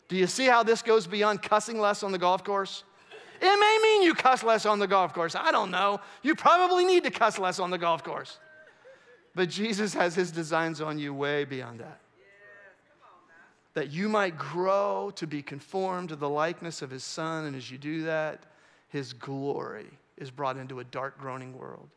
Do 0.08 0.16
you 0.16 0.26
see 0.26 0.46
how 0.46 0.62
this 0.62 0.82
goes 0.82 1.06
beyond 1.06 1.42
cussing 1.42 1.80
less 1.80 2.02
on 2.02 2.12
the 2.12 2.18
golf 2.18 2.44
course? 2.44 2.84
It 3.40 3.58
may 3.58 3.78
mean 3.82 4.02
you 4.02 4.14
cuss 4.14 4.44
less 4.44 4.66
on 4.66 4.78
the 4.78 4.86
golf 4.86 5.12
course. 5.12 5.34
I 5.34 5.50
don't 5.50 5.70
know. 5.70 6.00
You 6.22 6.36
probably 6.36 6.84
need 6.84 7.02
to 7.04 7.10
cuss 7.10 7.38
less 7.38 7.58
on 7.58 7.70
the 7.70 7.78
golf 7.78 8.04
course. 8.04 8.38
But 9.34 9.48
Jesus 9.48 9.94
has 9.94 10.14
his 10.14 10.30
designs 10.30 10.80
on 10.80 10.98
you 10.98 11.12
way 11.12 11.44
beyond 11.44 11.80
that. 11.80 11.98
That 13.74 13.90
you 13.90 14.08
might 14.08 14.36
grow 14.36 15.10
to 15.16 15.26
be 15.26 15.42
conformed 15.42 16.10
to 16.10 16.16
the 16.16 16.28
likeness 16.28 16.82
of 16.82 16.90
his 16.90 17.02
son, 17.02 17.46
and 17.46 17.56
as 17.56 17.70
you 17.70 17.78
do 17.78 18.02
that, 18.02 18.44
his 18.88 19.14
glory 19.14 19.90
is 20.16 20.30
brought 20.30 20.56
into 20.56 20.80
a 20.80 20.84
dark, 20.84 21.18
groaning 21.18 21.56
world. 21.56 21.90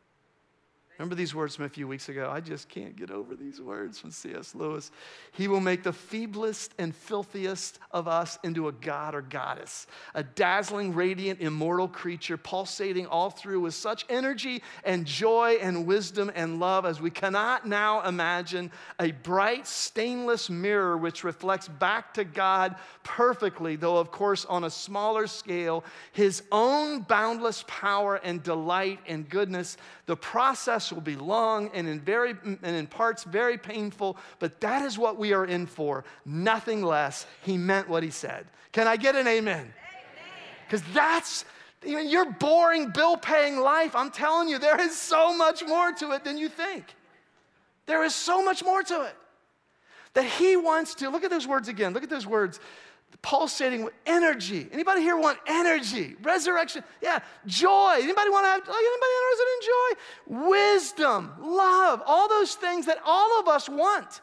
Remember 0.98 1.14
these 1.14 1.34
words 1.34 1.54
from 1.54 1.66
a 1.66 1.68
few 1.68 1.86
weeks 1.86 2.08
ago? 2.08 2.30
I 2.32 2.40
just 2.40 2.70
can't 2.70 2.96
get 2.96 3.10
over 3.10 3.34
these 3.34 3.60
words 3.60 3.98
from 3.98 4.10
C.S. 4.10 4.54
Lewis. 4.54 4.90
He 5.32 5.46
will 5.46 5.60
make 5.60 5.82
the 5.82 5.92
feeblest 5.92 6.70
and 6.78 6.96
filthiest 6.96 7.78
of 7.90 8.08
us 8.08 8.38
into 8.42 8.68
a 8.68 8.72
god 8.72 9.14
or 9.14 9.20
goddess, 9.20 9.86
a 10.14 10.22
dazzling, 10.22 10.94
radiant, 10.94 11.40
immortal 11.40 11.86
creature, 11.86 12.38
pulsating 12.38 13.06
all 13.06 13.28
through 13.28 13.60
with 13.60 13.74
such 13.74 14.06
energy 14.08 14.62
and 14.84 15.04
joy 15.04 15.58
and 15.60 15.86
wisdom 15.86 16.32
and 16.34 16.60
love 16.60 16.86
as 16.86 16.98
we 16.98 17.10
cannot 17.10 17.68
now 17.68 18.00
imagine. 18.08 18.70
A 18.98 19.10
bright, 19.10 19.66
stainless 19.66 20.48
mirror 20.48 20.96
which 20.96 21.24
reflects 21.24 21.68
back 21.68 22.14
to 22.14 22.24
God 22.24 22.74
perfectly, 23.02 23.76
though, 23.76 23.98
of 23.98 24.10
course, 24.10 24.46
on 24.46 24.64
a 24.64 24.70
smaller 24.70 25.26
scale, 25.26 25.84
his 26.12 26.42
own 26.50 27.00
boundless 27.02 27.64
power 27.66 28.16
and 28.16 28.42
delight 28.42 29.00
and 29.06 29.28
goodness. 29.28 29.76
The 30.06 30.16
process 30.16 30.85
will 30.92 31.00
be 31.00 31.16
long 31.16 31.70
and 31.74 31.88
in, 31.88 32.00
very, 32.00 32.34
and 32.44 32.64
in 32.64 32.86
parts 32.86 33.24
very 33.24 33.58
painful, 33.58 34.16
but 34.38 34.60
that 34.60 34.82
is 34.82 34.98
what 34.98 35.16
we 35.16 35.32
are 35.32 35.44
in 35.44 35.66
for. 35.66 36.04
Nothing 36.24 36.82
less. 36.82 37.26
He 37.42 37.56
meant 37.56 37.88
what 37.88 38.02
he 38.02 38.10
said. 38.10 38.46
Can 38.72 38.86
I 38.86 38.96
get 38.96 39.14
an 39.14 39.26
amen? 39.26 39.72
Because 40.66 40.82
that's 40.92 41.44
even 41.84 42.08
your 42.08 42.30
boring 42.32 42.90
bill 42.90 43.16
paying 43.16 43.58
life. 43.58 43.94
I'm 43.94 44.10
telling 44.10 44.48
you, 44.48 44.58
there 44.58 44.80
is 44.80 44.96
so 44.96 45.36
much 45.36 45.64
more 45.66 45.92
to 45.92 46.12
it 46.12 46.24
than 46.24 46.36
you 46.36 46.48
think. 46.48 46.84
There 47.86 48.02
is 48.04 48.14
so 48.14 48.44
much 48.44 48.64
more 48.64 48.82
to 48.82 49.02
it 49.02 49.16
that 50.14 50.24
he 50.24 50.56
wants 50.56 50.94
to. 50.96 51.10
Look 51.10 51.24
at 51.24 51.30
those 51.30 51.46
words 51.46 51.68
again. 51.68 51.92
Look 51.92 52.02
at 52.02 52.10
those 52.10 52.26
words 52.26 52.58
pulsating 53.26 53.82
with 53.82 53.92
energy. 54.06 54.68
Anybody 54.70 55.00
here 55.00 55.16
want 55.18 55.36
energy? 55.48 56.14
Resurrection? 56.22 56.84
Yeah. 57.02 57.18
Joy. 57.44 57.94
Anybody 58.00 58.30
want 58.30 58.44
to 58.44 58.50
have, 58.50 58.60
like, 58.60 58.84
anybody 58.92 59.12
interested 59.18 59.48
in 59.56 59.60
joy? 59.66 60.48
Wisdom, 60.48 61.32
love, 61.40 62.02
all 62.06 62.28
those 62.28 62.54
things 62.54 62.86
that 62.86 62.98
all 63.04 63.40
of 63.40 63.48
us 63.48 63.68
want. 63.68 64.20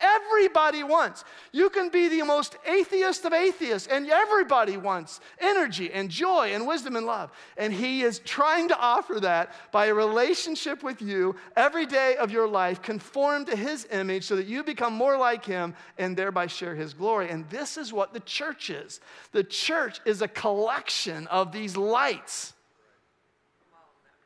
Everybody 0.00 0.82
wants. 0.82 1.24
You 1.52 1.70
can 1.70 1.88
be 1.88 2.08
the 2.08 2.22
most 2.22 2.56
atheist 2.66 3.24
of 3.24 3.32
atheists, 3.32 3.88
and 3.88 4.10
everybody 4.10 4.76
wants 4.76 5.20
energy 5.40 5.92
and 5.92 6.10
joy 6.10 6.52
and 6.52 6.66
wisdom 6.66 6.96
and 6.96 7.06
love. 7.06 7.30
And 7.56 7.72
He 7.72 8.02
is 8.02 8.18
trying 8.20 8.68
to 8.68 8.78
offer 8.78 9.20
that 9.20 9.54
by 9.72 9.86
a 9.86 9.94
relationship 9.94 10.82
with 10.82 11.00
you 11.00 11.36
every 11.56 11.86
day 11.86 12.16
of 12.16 12.30
your 12.30 12.48
life, 12.48 12.82
conform 12.82 13.44
to 13.46 13.56
His 13.56 13.86
image 13.92 14.24
so 14.24 14.36
that 14.36 14.46
you 14.46 14.64
become 14.64 14.94
more 14.94 15.16
like 15.16 15.44
Him 15.44 15.74
and 15.98 16.16
thereby 16.16 16.48
share 16.48 16.74
His 16.74 16.92
glory. 16.92 17.30
And 17.30 17.48
this 17.50 17.76
is 17.76 17.92
what 17.92 18.12
the 18.12 18.20
church 18.20 18.70
is 18.70 19.00
the 19.32 19.44
church 19.44 20.00
is 20.04 20.22
a 20.22 20.28
collection 20.28 21.26
of 21.28 21.52
these 21.52 21.76
lights 21.76 22.53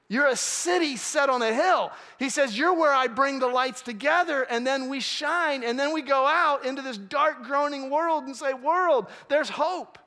you're 0.08 0.26
a 0.26 0.36
city 0.36 0.96
set 0.96 1.28
on 1.28 1.42
a 1.42 1.52
hill. 1.52 1.92
He 2.18 2.30
says, 2.30 2.56
You're 2.56 2.72
where 2.72 2.92
I 2.92 3.08
bring 3.08 3.40
the 3.40 3.46
lights 3.46 3.82
together, 3.82 4.42
and 4.42 4.66
then 4.66 4.88
we 4.88 5.00
shine, 5.00 5.62
and 5.62 5.78
then 5.78 5.92
we 5.92 6.00
go 6.00 6.26
out 6.26 6.64
into 6.64 6.80
this 6.80 6.96
dark, 6.96 7.44
groaning 7.44 7.90
world 7.90 8.24
and 8.24 8.34
say, 8.34 8.54
World, 8.54 9.08
there's 9.28 9.50
hope. 9.50 9.98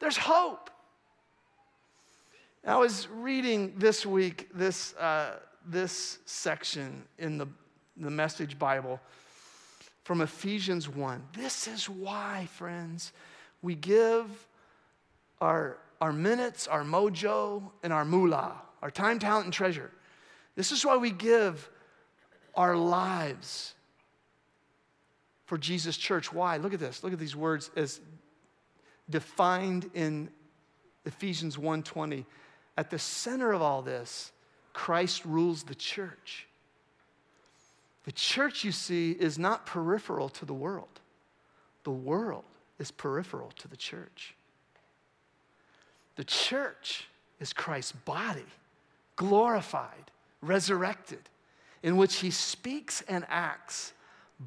There's 0.00 0.16
hope. 0.16 0.70
I 2.66 2.76
was 2.76 3.06
reading 3.08 3.74
this 3.76 4.06
week 4.06 4.48
this, 4.54 4.94
uh, 4.94 5.36
this 5.66 6.18
section 6.24 7.02
in 7.18 7.36
the, 7.36 7.48
the 7.98 8.10
Message 8.10 8.58
Bible 8.58 8.98
from 10.04 10.22
Ephesians 10.22 10.88
1. 10.88 11.22
This 11.34 11.68
is 11.68 11.88
why, 11.88 12.48
friends, 12.52 13.12
we 13.60 13.74
give 13.74 14.26
our, 15.40 15.76
our 16.00 16.12
minutes, 16.12 16.66
our 16.66 16.82
mojo, 16.82 17.70
and 17.82 17.92
our 17.92 18.04
moolah 18.04 18.54
our 18.82 18.90
time, 18.90 19.18
talent, 19.18 19.44
and 19.44 19.54
treasure. 19.54 19.90
This 20.56 20.72
is 20.72 20.84
why 20.84 20.96
we 20.96 21.10
give 21.10 21.70
our 22.54 22.76
lives 22.76 23.74
for 25.46 25.56
Jesus' 25.56 25.96
church. 25.96 26.32
Why? 26.32 26.56
Look 26.56 26.74
at 26.74 26.80
this. 26.80 27.02
Look 27.02 27.12
at 27.12 27.18
these 27.18 27.36
words 27.36 27.70
as 27.76 28.00
defined 29.08 29.90
in 29.94 30.30
Ephesians 31.04 31.56
1:20. 31.56 32.26
At 32.76 32.90
the 32.90 32.98
center 32.98 33.52
of 33.52 33.62
all 33.62 33.82
this, 33.82 34.32
Christ 34.72 35.24
rules 35.24 35.64
the 35.64 35.74
church. 35.74 36.46
The 38.04 38.12
church, 38.12 38.64
you 38.64 38.72
see, 38.72 39.12
is 39.12 39.38
not 39.38 39.66
peripheral 39.66 40.28
to 40.30 40.44
the 40.44 40.54
world. 40.54 41.00
The 41.84 41.90
world 41.90 42.44
is 42.78 42.90
peripheral 42.90 43.52
to 43.52 43.68
the 43.68 43.76
church. 43.76 44.34
The 46.16 46.24
church 46.24 47.08
is 47.38 47.52
Christ's 47.52 47.92
body 47.92 48.46
glorified, 49.22 50.10
resurrected, 50.40 51.20
in 51.84 51.96
which 51.96 52.16
he 52.16 52.30
speaks 52.30 53.02
and 53.02 53.24
acts, 53.28 53.92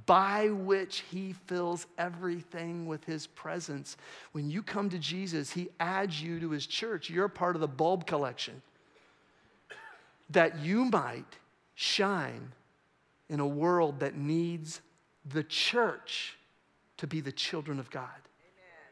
by 0.06 0.50
which 0.50 1.06
he 1.10 1.32
fills 1.32 1.88
everything 1.98 2.86
with 2.86 3.06
his 3.06 3.26
presence. 3.26 3.96
When 4.34 4.50
you 4.50 4.62
come 4.62 4.90
to 4.90 5.00
Jesus, 5.00 5.52
he 5.52 5.70
adds 5.80 6.22
you 6.22 6.42
to 6.42 6.50
his 6.50 6.68
church. 6.68 7.10
You're 7.10 7.30
part 7.30 7.56
of 7.56 7.62
the 7.62 7.70
bulb 7.70 8.06
collection 8.06 8.62
that 10.32 10.60
you 10.60 10.84
might 10.86 11.38
shine 11.76 12.52
in 13.30 13.40
a 13.40 13.48
world 13.48 14.02
that 14.02 14.18
needs 14.18 14.82
the 15.26 15.44
church 15.44 16.38
to 16.98 17.08
be 17.08 17.22
the 17.22 17.32
children 17.32 17.80
of 17.80 17.90
God. 17.90 18.10
Amen. 18.10 18.92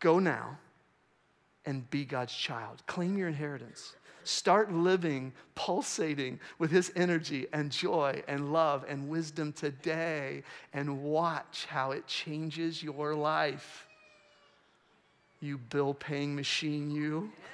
Go 0.00 0.18
now 0.18 0.58
and 1.64 1.88
be 1.90 2.04
God's 2.04 2.34
child. 2.34 2.82
Claim 2.86 3.16
your 3.16 3.28
inheritance. 3.28 3.94
Start 4.28 4.70
living, 4.70 5.32
pulsating 5.54 6.38
with 6.58 6.70
His 6.70 6.92
energy 6.94 7.46
and 7.52 7.70
joy 7.70 8.22
and 8.28 8.52
love 8.52 8.84
and 8.86 9.08
wisdom 9.08 9.52
today 9.52 10.42
and 10.72 11.02
watch 11.02 11.66
how 11.68 11.92
it 11.92 12.06
changes 12.06 12.82
your 12.82 13.14
life 13.14 13.87
you 15.40 15.56
bill 15.56 15.94
paying 15.94 16.34
machine, 16.34 16.90
you. 16.90 17.30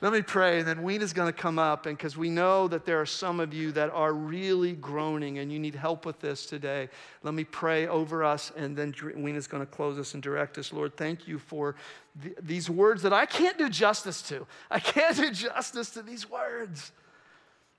Let 0.00 0.12
me 0.12 0.22
pray, 0.22 0.58
and 0.58 0.66
then 0.66 0.78
Weena's 0.78 1.12
going 1.12 1.32
to 1.32 1.38
come 1.38 1.58
up, 1.58 1.86
and 1.86 1.96
because 1.96 2.16
we 2.16 2.30
know 2.30 2.66
that 2.66 2.84
there 2.84 3.00
are 3.00 3.06
some 3.06 3.38
of 3.38 3.54
you 3.54 3.70
that 3.72 3.90
are 3.90 4.12
really 4.12 4.72
groaning 4.72 5.38
and 5.38 5.52
you 5.52 5.60
need 5.60 5.76
help 5.76 6.04
with 6.04 6.18
this 6.18 6.44
today. 6.44 6.88
Let 7.22 7.34
me 7.34 7.44
pray 7.44 7.86
over 7.86 8.24
us, 8.24 8.50
and 8.56 8.76
then 8.76 8.92
Weena's 8.92 9.46
going 9.46 9.64
to 9.64 9.70
close 9.70 10.00
us 10.00 10.14
and 10.14 10.22
direct 10.22 10.58
us. 10.58 10.72
Lord, 10.72 10.96
thank 10.96 11.28
you 11.28 11.38
for 11.38 11.76
th- 12.20 12.34
these 12.42 12.68
words 12.68 13.02
that 13.02 13.12
I 13.12 13.24
can't 13.24 13.56
do 13.56 13.68
justice 13.68 14.20
to. 14.22 14.48
I 14.68 14.80
can't 14.80 15.16
do 15.16 15.30
justice 15.30 15.90
to 15.90 16.02
these 16.02 16.28
words. 16.28 16.90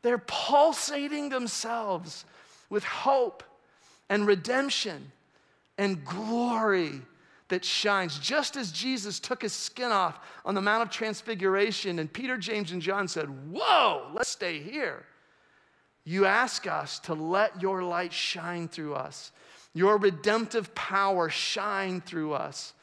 They're 0.03 0.23
pulsating 0.25 1.29
themselves 1.29 2.23
with 2.69 2.85
hope 2.85 3.43
and 4.09 4.25
redemption 4.25 5.11
and 5.77 6.05
glory 6.05 7.01
that 7.49 7.63
shines, 7.63 8.19
just 8.19 8.57
as 8.57 8.71
Jesus 8.71 9.19
took 9.19 9.41
his 9.41 9.53
skin 9.53 9.91
off 9.91 10.19
on 10.43 10.55
the 10.55 10.61
Mount 10.61 10.83
of 10.83 10.89
Transfiguration, 10.89 11.99
and 11.99 12.11
Peter, 12.11 12.37
James, 12.37 12.71
and 12.71 12.81
John 12.81 13.07
said, 13.07 13.27
Whoa, 13.51 14.09
let's 14.13 14.29
stay 14.29 14.59
here. 14.59 15.05
You 16.03 16.25
ask 16.25 16.67
us 16.67 16.99
to 16.99 17.13
let 17.13 17.61
your 17.61 17.83
light 17.83 18.13
shine 18.13 18.67
through 18.67 18.95
us, 18.95 19.31
your 19.73 19.97
redemptive 19.97 20.73
power 20.75 21.29
shine 21.29 22.01
through 22.01 22.33
us, 22.33 22.73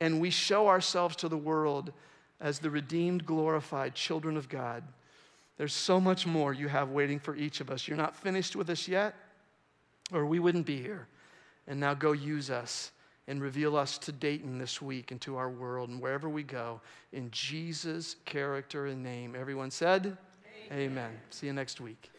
and 0.00 0.20
we 0.20 0.30
show 0.30 0.68
ourselves 0.68 1.16
to 1.16 1.28
the 1.28 1.36
world 1.36 1.92
as 2.40 2.58
the 2.58 2.70
redeemed, 2.70 3.24
glorified 3.26 3.94
children 3.94 4.36
of 4.36 4.48
God. 4.48 4.82
There's 5.56 5.72
so 5.72 6.00
much 6.00 6.26
more 6.26 6.52
you 6.52 6.68
have 6.68 6.90
waiting 6.90 7.20
for 7.20 7.36
each 7.36 7.60
of 7.60 7.70
us. 7.70 7.86
You're 7.86 7.96
not 7.96 8.16
finished 8.16 8.56
with 8.56 8.68
us 8.70 8.88
yet, 8.88 9.14
or 10.12 10.26
we 10.26 10.40
wouldn't 10.40 10.66
be 10.66 10.80
here. 10.82 11.06
And 11.66 11.80
now 11.80 11.94
go 11.94 12.12
use 12.12 12.50
us 12.50 12.90
and 13.26 13.40
reveal 13.40 13.76
us 13.76 13.98
to 13.98 14.12
Dayton 14.12 14.58
this 14.58 14.82
week 14.82 15.10
and 15.10 15.20
to 15.22 15.36
our 15.36 15.50
world 15.50 15.88
and 15.88 16.00
wherever 16.00 16.28
we 16.28 16.42
go 16.42 16.80
in 17.12 17.30
Jesus' 17.30 18.16
character 18.24 18.86
and 18.86 19.02
name. 19.02 19.34
Everyone 19.38 19.70
said, 19.70 20.16
Amen. 20.70 20.90
Amen. 20.90 21.10
See 21.30 21.46
you 21.46 21.52
next 21.52 21.80
week. 21.80 22.13